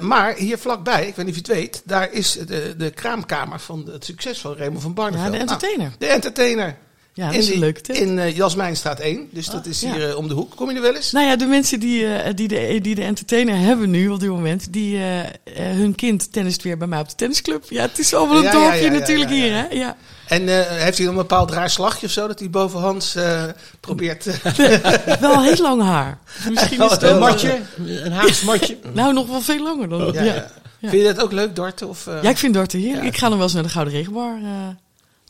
Maar 0.01 0.35
hier 0.35 0.59
vlakbij, 0.59 1.07
ik 1.07 1.17
weet 1.17 1.27
niet 1.27 1.35
of 1.39 1.47
je 1.47 1.53
het 1.53 1.61
weet, 1.61 1.83
daar 1.85 2.13
is 2.13 2.33
de, 2.33 2.75
de 2.77 2.91
kraamkamer 2.91 3.61
van 3.61 3.89
het 3.93 4.05
succes 4.05 4.41
van 4.41 4.57
Raymond 4.57 4.83
van 4.83 4.95
Barneveld. 4.95 5.25
ja, 5.27 5.31
de 5.33 5.39
entertainer. 5.39 5.87
Nou, 5.87 5.99
de 5.99 6.07
entertainer. 6.07 6.77
Ja, 7.15 7.25
dat 7.25 7.35
in 7.35 7.41
is 7.41 7.51
een 7.51 7.59
leuke 7.59 7.81
tip. 7.81 7.97
In 7.97 8.17
uh, 8.17 8.37
Jasmijnstraat 8.37 9.01
1. 9.01 9.29
Dus 9.31 9.47
dat 9.47 9.67
is 9.67 9.81
ja. 9.81 9.93
hier 9.93 10.09
uh, 10.09 10.17
om 10.17 10.29
de 10.29 10.35
hoek. 10.35 10.57
Kom 10.57 10.71
je 10.71 10.77
er 10.77 10.83
wel 10.83 10.95
eens? 10.95 11.13
Nou 11.13 11.27
ja, 11.27 11.37
de 11.37 11.47
mensen 11.47 11.81
die, 11.81 12.07
eh, 12.07 12.35
die, 12.35 12.49
de, 12.49 12.79
die 12.83 12.95
de 12.95 13.03
entertainer 13.03 13.57
hebben 13.57 13.91
nu 13.91 14.09
op 14.09 14.21
dit 14.21 14.29
moment, 14.29 14.73
die 14.73 14.97
eh, 14.97 15.21
eh, 15.21 15.27
hun 15.55 15.95
kind 15.95 16.33
tennist 16.33 16.63
weer 16.63 16.79
bij 16.79 16.87
mij 16.87 17.01
op 17.01 17.09
de 17.09 17.15
tennisclub. 17.15 17.65
Ja, 17.69 17.83
het 17.83 17.99
is 17.99 18.15
allemaal 18.15 18.37
een 18.37 18.43
Ja, 18.43 18.53
dorpje 18.53 18.85
ja, 18.85 18.93
ja, 18.93 18.99
natuurlijk 18.99 19.31
ja, 19.31 19.37
ja. 19.37 19.43
hier, 19.43 19.53
hè? 19.53 19.67
Ja. 19.69 19.97
En 20.29 20.43
uh, 20.43 20.61
heeft 20.67 20.97
hij 20.97 21.07
dan 21.07 21.15
een 21.15 21.21
bepaald 21.21 21.51
raar 21.51 21.71
slagje 21.71 22.07
of 22.07 22.13
zo 22.13 22.27
dat 22.27 22.39
hij 22.39 22.51
bovenhands 22.51 23.17
uh, 23.17 23.45
probeert? 23.81 24.25
wel 25.21 25.43
heel 25.43 25.57
lang 25.57 25.83
haar. 25.83 26.19
Misschien 26.51 26.83
is 26.83 26.91
het 26.91 27.03
Een 27.03 27.19
matje, 27.19 27.61
een 27.87 28.13
Haags 28.13 28.43
matje. 28.43 28.79
Nou, 28.93 29.13
nog 29.13 29.27
wel 29.27 29.41
veel 29.41 29.63
langer 29.63 29.89
dan. 29.89 30.13
ja, 30.13 30.23
Ja, 30.23 30.35
ja. 30.35 30.51
Ja. 30.79 30.89
Vind 30.89 31.03
je 31.03 31.15
dat 31.15 31.25
ook 31.25 31.33
leuk, 31.33 31.57
darten? 31.57 31.89
Of, 31.89 32.07
uh... 32.07 32.23
Ja, 32.23 32.31
ik 32.31 32.39
vind 32.39 32.55
Dorten 32.55 32.79
heerlijk. 32.79 33.03
Ja. 33.03 33.09
Ik 33.09 33.17
ga 33.17 33.27
nog 33.27 33.35
wel 33.35 33.45
eens 33.45 33.55
naar 33.55 33.63
de 33.63 33.69
Gouden 33.69 33.95
Regenbar. 33.95 34.39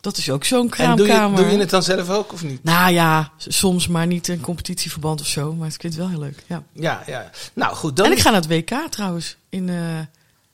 Eh, 0.02 0.10
dat 0.10 0.16
is 0.16 0.30
ook 0.30 0.44
zo'n 0.44 0.62
en 0.62 0.68
kraamkamer. 0.68 1.36
doe 1.36 1.36
je, 1.36 1.42
doe 1.42 1.52
je 1.52 1.58
het 1.58 1.70
dan 1.70 1.82
zelf 1.82 2.10
ook 2.10 2.32
of 2.32 2.42
niet? 2.42 2.64
Nou 2.64 2.92
ja, 2.92 3.32
soms 3.36 3.88
maar 3.88 4.06
niet 4.06 4.28
een 4.28 4.40
competitieverband 4.40 5.20
of 5.20 5.26
zo. 5.26 5.54
Maar 5.54 5.68
ik 5.68 5.80
vind 5.80 5.94
het 5.94 6.02
wel 6.02 6.08
heel 6.08 6.18
leuk. 6.18 6.42
Ja. 6.46 6.62
Ja, 6.72 7.02
ja. 7.06 7.30
Nou 7.52 7.74
goed, 7.74 7.96
dan. 7.96 8.06
En 8.06 8.12
ik 8.12 8.18
ga 8.18 8.30
naar 8.30 8.40
het 8.40 8.50
WK 8.50 8.90
trouwens 8.90 9.36
in 9.48 9.68
eh, 9.68 9.76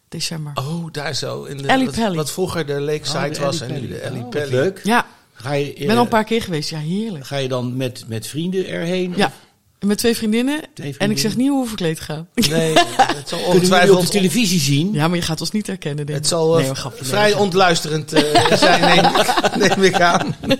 december. 0.08 0.52
Oh, 0.54 0.92
daar 0.92 1.14
zo. 1.14 1.44
In 1.44 1.56
de, 1.56 1.68
Ellie 1.68 1.90
wat, 1.90 2.14
wat 2.14 2.32
vroeger 2.32 2.66
de 2.66 2.80
Lakeside 2.80 3.28
Oh, 3.28 3.32
de 3.32 3.40
was 3.40 3.60
en 3.60 3.80
nu 3.80 3.88
de 3.88 3.98
Ellie 3.98 4.22
Oh, 4.22 4.28
Pelly. 4.28 4.50
Leuk. 4.50 4.80
Ja, 4.84 5.06
Ga 5.40 5.52
je, 5.52 5.72
Ik 5.74 5.86
ben 5.86 5.96
al 5.96 6.02
een 6.02 6.08
paar 6.08 6.24
keer 6.24 6.42
geweest. 6.42 6.70
Ja, 6.70 6.78
heerlijk. 6.78 7.26
Ga 7.26 7.36
je 7.36 7.48
dan 7.48 7.76
met, 7.76 8.04
met 8.06 8.26
vrienden 8.26 8.66
erheen? 8.66 9.12
Ja, 9.16 9.32
met 9.80 9.98
twee 9.98 10.16
vriendinnen. 10.16 10.60
Twee 10.74 10.94
En 10.98 11.10
ik 11.10 11.18
zeg 11.18 11.36
niet 11.36 11.48
hoe 11.48 11.62
we 11.62 11.68
verkleed 11.68 12.00
gaan. 12.00 12.28
Nee, 12.34 12.72
het 13.18 13.28
zal 13.28 13.38
jullie 13.38 13.52
op 13.52 13.52
de 13.52 13.58
ongetwijfeld 13.58 14.10
televisie 14.10 14.60
zien? 14.60 14.92
Ja, 14.92 15.08
maar 15.08 15.16
je 15.16 15.22
gaat 15.22 15.40
ons 15.40 15.50
niet 15.50 15.66
herkennen, 15.66 16.06
denk 16.06 16.18
ik. 16.18 16.24
Het 16.24 16.26
zal 16.26 16.52
eh, 16.52 16.56
nee, 16.56 16.66
hoor, 16.66 16.76
grapje, 16.76 17.00
nee, 17.00 17.10
vrij 17.10 17.34
ontluisterend 17.34 18.12
eh, 18.12 18.56
zijn, 18.56 18.80
neem 18.80 19.14
ik, 19.16 19.56
neem 19.56 19.82
ik 19.82 20.00
aan. 20.00 20.36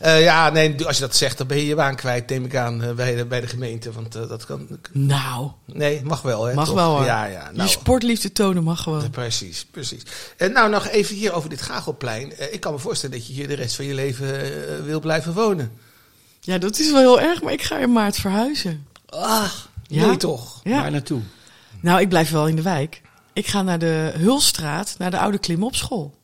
Eh, 0.00 0.22
ja, 0.22 0.50
nee, 0.50 0.86
als 0.86 0.96
je 0.96 1.02
dat 1.02 1.16
zegt, 1.16 1.38
dan 1.38 1.46
ben 1.46 1.56
je 1.56 1.66
je 1.66 1.74
baan 1.74 1.96
kwijt, 1.96 2.28
neem 2.28 2.44
ik 2.44 2.56
aan, 2.56 2.94
bij, 2.96 3.14
de, 3.14 3.24
bij 3.24 3.40
de 3.40 3.46
gemeente. 3.46 3.92
Want 3.92 4.12
dat 4.12 4.46
kan... 4.46 4.68
Nou, 4.92 5.50
Nee, 5.66 6.00
mag 6.04 6.22
wel, 6.22 6.44
hè? 6.44 6.54
mag 6.54 6.66
toch? 6.66 6.74
wel 6.74 6.90
hoor. 6.96 7.04
Ja, 7.04 7.24
ja. 7.24 7.48
Je 7.50 7.56
Nou, 7.56 7.68
sportliefde 7.68 8.32
tonen 8.32 8.62
mag 8.62 8.82
gewoon. 8.82 9.10
Precies, 9.10 9.66
precies. 9.70 10.02
En 10.36 10.52
nou, 10.52 10.70
nog 10.70 10.88
even 10.88 11.16
hier 11.16 11.32
over 11.32 11.50
dit 11.50 11.62
Gagelplein. 11.62 12.52
Ik 12.52 12.60
kan 12.60 12.72
me 12.72 12.78
voorstellen 12.78 13.16
dat 13.16 13.26
je 13.26 13.32
hier 13.32 13.48
de 13.48 13.54
rest 13.54 13.76
van 13.76 13.84
je 13.84 13.94
leven 13.94 14.84
wil 14.84 15.00
blijven 15.00 15.32
wonen. 15.32 15.72
Ja, 16.40 16.58
dat 16.58 16.78
is 16.78 16.90
wel 16.90 17.00
heel 17.00 17.20
erg, 17.20 17.42
maar 17.42 17.52
ik 17.52 17.62
ga 17.62 17.78
in 17.78 17.92
maart 17.92 18.16
verhuizen. 18.16 18.86
Ach, 19.08 19.70
Ja? 19.86 20.06
nee 20.06 20.16
toch? 20.16 20.60
Ja. 20.64 20.80
Waar 20.80 20.90
naartoe? 20.90 21.20
Nou, 21.80 22.00
ik 22.00 22.08
blijf 22.08 22.30
wel 22.30 22.48
in 22.48 22.56
de 22.56 22.62
wijk. 22.62 23.02
Ik 23.32 23.46
ga 23.46 23.62
naar 23.62 23.78
de 23.78 24.12
Hulstraat, 24.16 24.94
naar 24.98 25.10
de 25.10 25.18
oude 25.18 25.38
klimopschool. 25.38 26.18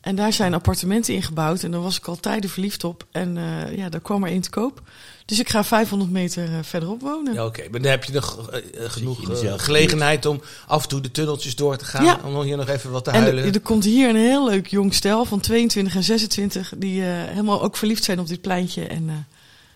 En 0.00 0.16
daar 0.16 0.32
zijn 0.32 0.54
appartementen 0.54 1.14
ingebouwd 1.14 1.62
en 1.62 1.70
daar 1.70 1.80
was 1.80 1.96
ik 1.96 2.06
al 2.06 2.16
tijden 2.20 2.50
verliefd 2.50 2.84
op. 2.84 3.06
En 3.10 3.36
eh, 3.36 3.76
ja, 3.76 3.88
daar 3.88 4.00
kwam 4.00 4.24
er 4.24 4.30
één 4.30 4.40
te 4.40 4.50
koop. 4.50 4.82
Dus 5.26 5.38
ik 5.40 5.48
ga 5.48 5.64
500 5.64 6.10
meter 6.10 6.44
eh, 6.44 6.58
verderop 6.62 7.00
wonen. 7.00 7.34
Ja, 7.34 7.44
oké. 7.44 7.68
Maar 7.70 7.80
dan 7.80 7.90
heb 7.90 8.04
je 8.04 8.12
nog 8.12 8.50
eh, 8.50 8.60
genoeg 8.90 9.42
in 9.42 9.58
gelegenheid 9.60 10.26
om 10.26 10.40
af 10.66 10.82
en 10.82 10.88
toe 10.88 11.00
de 11.00 11.10
tunneltjes 11.10 11.56
door 11.56 11.76
te 11.76 11.84
gaan. 11.84 12.04
Ja. 12.04 12.20
Om 12.24 12.40
hier 12.42 12.56
nog 12.56 12.68
even 12.68 12.90
wat 12.90 13.04
te 13.04 13.10
en 13.10 13.20
huilen. 13.22 13.44
er, 13.44 13.54
er 13.54 13.60
komt 13.60 13.84
hier 13.84 14.08
een 14.08 14.16
heel 14.16 14.44
leuk 14.48 14.66
jong 14.66 14.94
stel 14.94 15.24
van 15.24 15.40
22 15.40 15.94
en 15.94 16.02
26... 16.02 16.72
die 16.76 17.02
eh, 17.02 17.08
helemaal 17.08 17.62
ook 17.62 17.76
verliefd 17.76 18.04
zijn 18.04 18.20
op 18.20 18.26
dit 18.28 18.40
pleintje. 18.40 18.86
En, 18.86 19.08
eh, 19.08 19.14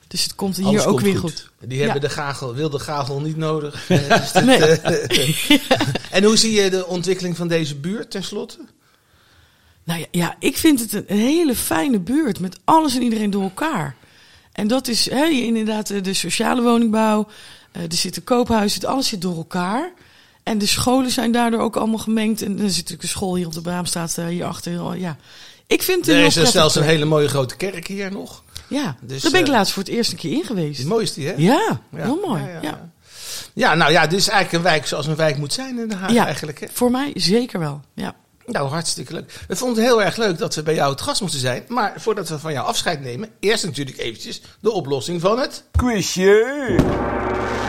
dus 0.09 0.23
het 0.23 0.35
komt 0.35 0.57
hier 0.57 0.67
Alles 0.67 0.85
ook 0.85 0.89
komt 0.91 1.03
weer 1.03 1.17
goed. 1.19 1.31
goed. 1.31 1.69
Die 1.69 1.79
Ja. 1.79 1.85
hebben 1.85 2.01
de 2.03 2.09
gagel, 2.11 2.55
wilde 2.55 2.79
gagel 2.79 3.21
niet 3.21 3.37
nodig. 3.37 3.85
Eh, 3.89 4.09
dus 4.21 4.33
Nee. 4.45 4.59
eh, 4.59 5.61
en 6.17 6.25
hoe 6.25 6.37
zie 6.37 6.53
je 6.63 6.71
de 6.71 6.87
ontwikkeling 6.87 7.37
van 7.37 7.49
deze 7.49 7.75
buurt 7.77 8.11
tenslotte? 8.11 8.59
Nou 9.85 10.01
ja, 10.01 10.07
ja, 10.11 10.37
ik 10.39 10.57
vind 10.57 10.81
het 10.81 10.93
een 10.93 11.19
hele 11.19 11.55
fijne 11.55 12.01
buurt 12.01 12.41
met 12.41 12.59
alles 12.65 12.95
en 12.97 13.03
iedereen 13.03 13.31
door 13.31 13.43
elkaar. 13.43 13.97
En 14.53 14.69
dat 14.69 14.89
is 14.89 15.11
hè, 15.11 15.25
inderdaad 15.27 15.91
eh, 15.91 16.03
de 16.03 16.15
sociale 16.15 16.63
woningbouw, 16.63 17.29
er 17.73 17.87
zitten 17.89 18.25
koophuizen, 18.25 18.85
alles 18.89 19.09
zit 19.09 19.21
door 19.21 19.37
elkaar. 19.37 19.93
En 20.43 20.59
de 20.59 20.67
scholen 20.67 21.11
zijn 21.11 21.33
daardoor 21.33 21.61
ook 21.61 21.77
allemaal 21.77 21.99
gemengd. 21.99 22.43
En 22.43 22.51
er 22.53 22.69
zit 22.69 22.77
natuurlijk 22.77 23.03
een 23.03 23.09
school 23.09 23.35
hier 23.37 23.47
op 23.47 23.53
de 23.53 23.61
Braamstraat, 23.61 24.17
hierachter. 24.29 24.97
Ja. 24.99 25.17
Ik 25.67 25.83
vind 25.83 26.07
het 26.07 26.15
Er 26.15 26.25
is 26.25 26.35
zelfs 26.51 26.75
een 26.75 26.83
hele 26.83 27.05
mooie 27.05 27.29
grote 27.29 27.57
kerk 27.57 27.87
hier 27.87 28.13
nog. 28.13 28.43
Ja, 28.69 28.97
Dus, 29.01 29.23
daar 29.23 29.31
ben 29.33 29.41
ik 29.41 29.47
eh, 29.47 29.53
laatst 29.53 29.73
voor 29.73 29.83
het 29.83 29.93
eerst 29.93 30.11
een 30.13 30.19
keer 30.19 30.33
in 30.33 30.45
geweest. 30.45 30.85
Mooi 30.85 31.03
is 31.05 31.13
die, 31.15 31.27
hè? 31.27 31.35
Ja, 31.37 31.81
Ja. 31.91 32.03
heel 32.03 32.21
mooi. 32.27 32.43
Ja, 32.43 32.49
Ja, 32.49 32.55
ja, 32.55 32.61
ja. 32.63 32.91
Ja, 33.55 33.75
nou 33.75 33.93
ja, 33.93 34.07
dit 34.07 34.19
is 34.19 34.29
eigenlijk 34.29 34.65
een 34.65 34.71
wijk 34.73 34.87
zoals 34.87 35.07
een 35.07 35.17
wijk 35.17 35.37
moet 35.37 35.53
zijn 35.53 35.79
in 35.79 35.89
Den 35.89 35.99
Haag 35.99 36.13
Ja. 36.13 36.25
eigenlijk. 36.27 36.61
Hè? 36.61 36.67
Voor 36.73 36.91
mij 36.91 37.11
zeker 37.15 37.59
wel. 37.59 37.81
Ja. 37.95 38.15
Nou, 38.47 38.69
hartstikke 38.69 39.13
leuk. 39.13 39.33
We 39.49 39.57
vonden 39.57 39.77
het 39.83 39.87
heel 39.93 40.03
erg 40.03 40.17
leuk 40.17 40.39
dat 40.39 40.55
we 40.55 40.63
bij 40.63 40.75
jou 40.75 40.91
het 40.91 41.01
gast 41.01 41.21
moesten 41.21 41.41
zijn. 41.41 41.65
Maar 41.69 41.93
voordat 41.97 42.29
we 42.29 42.39
van 42.39 42.53
jou 42.53 42.67
afscheid 42.67 43.01
nemen, 43.01 43.29
eerst 43.41 43.65
natuurlijk 43.65 43.99
eventjes 43.99 44.41
de 44.61 44.71
oplossing 44.71 45.21
van 45.21 45.39
het... 45.39 45.63
Quizje! 45.77 46.75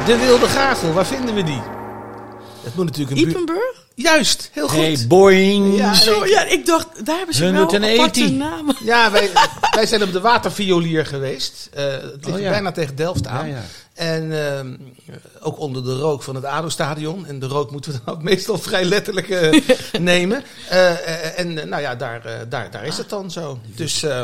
De 0.05 0.17
Wilde 0.17 0.45
Gagel, 0.47 0.93
waar 0.93 1.05
vinden 1.05 1.35
we 1.35 1.43
die? 1.43 1.61
Het 2.63 2.75
moet 2.75 2.85
natuurlijk 2.85 3.17
een 3.35 3.45
buurt... 3.45 3.86
Juist, 3.97 4.49
heel 4.53 4.67
goed. 4.67 4.77
Hey, 4.77 5.05
boing! 5.07 5.77
Ja, 5.77 5.93
Zo, 5.93 6.25
ja, 6.25 6.43
ik 6.45 6.65
dacht, 6.65 7.05
daar 7.05 7.17
hebben 7.17 7.35
ze 7.35 7.51
wel 7.51 7.53
180. 7.53 7.97
aparte 7.99 8.29
namen. 8.31 8.75
Ja, 8.83 9.11
wij, 9.11 9.29
wij 9.71 9.85
zijn 9.85 10.03
op 10.03 10.11
de 10.11 10.21
waterviolier 10.21 11.05
geweest. 11.05 11.69
Eh, 11.73 11.85
het 11.85 12.25
ligt 12.25 12.37
Oh, 12.37 12.39
ja. 12.43 12.49
bijna 12.49 12.71
tegen 12.71 12.95
Delft 12.95 13.27
aan. 13.27 13.47
Ja, 13.47 13.55
ja. 13.55 13.63
En 13.93 14.53
ehm, 14.55 14.75
ook 15.39 15.59
onder 15.59 15.83
de 15.83 15.95
rook 15.95 16.23
van 16.23 16.35
het 16.35 16.43
ADO-stadion. 16.43 17.25
En 17.25 17.39
de 17.39 17.45
rook 17.47 17.71
moeten 17.71 17.91
we 17.91 17.99
dan 18.05 18.15
ook 18.15 18.23
meestal 18.23 18.57
vrij 18.57 18.85
letterlijk 18.85 19.29
eh, 19.29 19.61
nemen. 19.99 20.43
Eh, 20.69 21.39
en 21.39 21.53
nou 21.53 21.81
ja, 21.81 21.95
daar, 21.95 22.45
daar, 22.49 22.71
daar 22.71 22.85
is 22.85 22.97
het 22.97 23.09
dan 23.09 23.31
zo. 23.31 23.59
Dus 23.75 24.03
eh, 24.03 24.23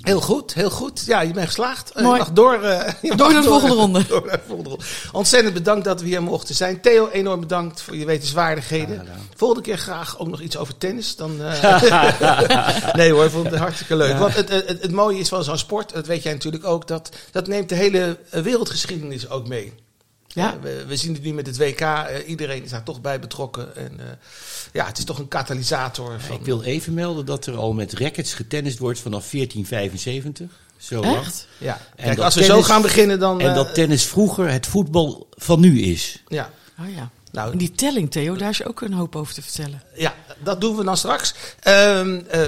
heel 0.00 0.20
goed, 0.20 0.54
heel 0.54 0.70
goed. 0.70 1.04
Ja, 1.06 1.20
je 1.20 1.32
bent 1.32 1.46
geslaagd. 1.46 1.90
Eh, 1.90 2.02
je 2.02 2.08
mag 2.08 2.32
door, 2.32 2.62
eh, 2.62 2.92
je 3.02 3.08
mag 3.08 3.16
Door 3.16 3.32
naar 3.32 3.42
de 3.42 3.48
volgende 3.48 3.74
ronde. 3.74 4.06
Door 4.08 4.26
naar 4.26 4.36
de 4.36 4.42
volgende 4.46 4.70
ronde. 4.70 4.84
Ontzettend 5.12 5.54
bedankt 5.54 5.84
dat 5.84 6.00
we 6.00 6.06
hier 6.06 6.22
mochten 6.22 6.54
zijn. 6.54 6.80
Theo, 6.80 7.08
enorm 7.08 7.40
bedankt 7.40 7.82
voor 7.82 7.96
je 7.96 8.04
wetenswaardigheden. 8.04 9.06
Volgende 9.36 9.62
keer 9.62 9.78
graag 9.78 10.18
ook 10.18 10.28
nog 10.28 10.40
iets 10.40 10.56
over 10.56 10.78
tennis. 10.78 11.16
Dan, 11.16 11.42
eh, 11.42 12.92
nee 12.96 13.12
hoor, 13.12 13.24
ik 13.24 13.30
vond 13.30 13.50
het 13.50 13.58
hartstikke 13.58 13.96
leuk. 13.96 14.18
Want 14.18 14.34
het, 14.34 14.48
het, 14.48 14.82
het 14.82 14.92
mooie 14.92 15.18
is 15.18 15.28
van 15.28 15.44
zo'n 15.44 15.58
sport, 15.58 15.92
dat 15.92 16.06
weet 16.06 16.22
jij 16.22 16.32
natuurlijk 16.32 16.66
ook, 16.66 16.88
dat, 16.88 17.10
dat 17.30 17.46
neemt 17.46 17.68
de 17.68 17.74
hele 17.74 18.18
wereldgeschiedenis 18.30 19.28
ook 19.28 19.48
mee. 19.48 19.83
Ja. 20.34 20.52
Eh, 20.54 20.60
We, 20.60 20.84
we 20.86 20.96
zien 20.96 21.12
het 21.14 21.22
nu 21.22 21.32
met 21.32 21.46
het 21.46 21.56
WK, 21.56 21.80
eh, 21.80 22.28
iedereen 22.28 22.64
is 22.64 22.70
daar 22.70 22.82
toch 22.82 23.00
bij 23.00 23.20
betrokken. 23.20 23.76
En 23.76 24.00
eh, 24.00 24.06
ja, 24.72 24.86
het 24.86 24.98
is 24.98 25.04
toch 25.04 25.18
een 25.18 25.28
katalysator. 25.28 26.20
Van, 26.20 26.36
Ik 26.36 26.44
wil 26.44 26.62
even 26.62 26.94
melden 26.94 27.26
dat 27.26 27.46
er 27.46 27.56
al 27.56 27.72
met 27.72 27.92
rackets 27.98 28.34
getennist 28.34 28.78
wordt 28.78 29.00
vanaf 29.00 29.30
1475. 29.30 30.50
Zo 30.76 31.00
lang. 31.00 31.16
Echt? 31.16 31.46
ja. 31.58 31.80
En 31.96 32.04
Kijk, 32.04 32.16
dat 32.16 32.24
als 32.24 32.34
we 32.34 32.40
tennis- 32.40 32.66
zo 32.66 32.72
gaan 32.72 32.82
beginnen, 32.82 33.18
dan. 33.18 33.40
En 33.40 33.54
dat 33.54 33.74
tennis 33.74 34.04
vroeger 34.04 34.50
het 34.50 34.66
voetbal 34.66 35.28
van 35.30 35.60
nu 35.60 35.80
is. 35.80 36.22
ja. 36.28 36.50
Oh 36.80 36.94
ja. 36.94 37.10
Nou, 37.32 37.52
En 37.52 37.58
die 37.58 37.70
telling, 37.72 38.10
Theo, 38.10 38.36
daar 38.36 38.50
is 38.50 38.64
ook 38.64 38.80
een 38.80 38.92
hoop 38.92 39.16
over 39.16 39.34
te 39.34 39.42
vertellen. 39.42 39.82
Ja, 39.94 40.14
dat 40.42 40.60
doen 40.60 40.76
we 40.76 40.84
dan 40.84 40.96
straks. 40.96 41.34
Ehm, 41.60 42.20
eh, 42.28 42.42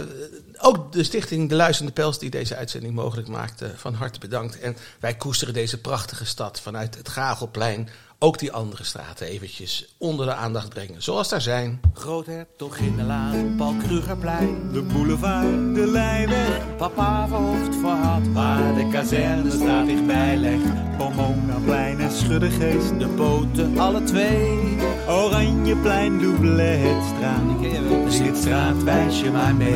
ook 0.59 0.93
de 0.93 1.05
stichting 1.05 1.49
De 1.49 1.55
Luisterende 1.55 1.93
Pels 1.93 2.19
die 2.19 2.31
deze 2.31 2.57
uitzending 2.57 2.95
mogelijk 2.95 3.29
maakte, 3.29 3.73
van 3.77 3.95
harte 3.95 4.19
bedankt. 4.19 4.61
En 4.61 4.77
wij 5.01 5.15
koesteren 5.15 5.55
deze 5.55 5.81
prachtige 5.81 6.25
stad 6.25 6.61
vanuit 6.61 6.95
het 6.95 7.09
Gagelplein. 7.09 7.89
Ook 8.19 8.39
die 8.39 8.53
andere 8.53 8.85
straten 8.85 9.27
eventjes 9.27 9.95
onder 9.99 10.27
de 10.27 10.35
aandacht 10.35 10.69
brengen, 10.69 11.03
zoals 11.03 11.29
daar 11.29 11.41
zijn. 11.41 11.81
Groothertoginnenlaan, 11.95 13.55
Paul 13.57 13.75
Krugerplein. 13.75 14.73
De 14.73 14.83
boulevard, 14.83 15.75
de 15.75 15.87
Lijnweg, 15.87 16.77
Papa 16.77 17.29
verhoogd 17.29 17.75
voor 17.75 17.91
had, 17.91 18.27
waar 18.33 18.75
de 18.75 18.89
kazernestraat 18.89 19.87
dichtbij 19.87 20.37
legt. 20.37 20.97
Pomonaplein 20.97 22.01
en 22.01 22.13
Schuddegeest. 22.13 22.99
De 22.99 23.09
poten, 23.09 23.79
alle 23.79 24.03
twee. 24.03 24.77
Oranjeplein, 25.09 26.19
Doubletstraat. 26.19 28.13
Zitstraat, 28.13 28.83
wijs 28.83 29.21
je 29.21 29.31
maar 29.31 29.55
mee. 29.55 29.75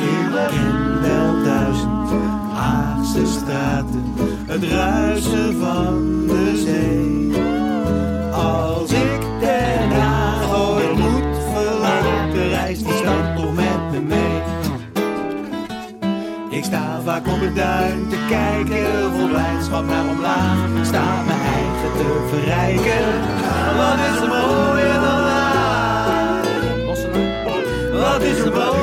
In 0.00 0.30
duizend 1.44 2.10
Haagse 2.52 3.26
straten, 3.26 4.09
het 4.50 4.64
ruisen 4.64 5.60
van 5.60 6.26
de 6.26 6.62
zee. 6.64 7.42
Als 8.32 8.90
ik 8.90 9.20
Den 9.40 9.90
Haag 9.90 10.54
ooit 10.58 10.98
moet 10.98 11.38
verlaten, 11.52 12.48
reist 12.48 12.84
die 12.84 12.96
stad 12.96 13.36
toch 13.36 13.54
met 13.54 13.90
me 13.90 14.00
mee. 14.00 14.42
Ik 16.50 16.64
sta 16.64 17.00
vaak 17.04 17.26
op 17.26 17.40
het 17.40 17.56
duin 17.56 18.08
te 18.08 18.16
kijken, 18.28 19.12
vol 19.12 19.28
blijdschap 19.28 19.86
naar 19.86 20.08
omlaag. 20.08 20.58
Sta 20.82 21.22
mijn 21.26 21.40
eigen 21.40 21.92
te 21.96 22.26
verrijken, 22.28 23.04
wat 23.76 23.98
is 24.08 24.20
er 24.22 24.28
mooier 24.28 24.94
dan 24.94 25.22
daar? 25.28 26.44
Wat 27.92 28.22
is 28.22 28.38
er 28.38 28.52
mooier 28.52 28.79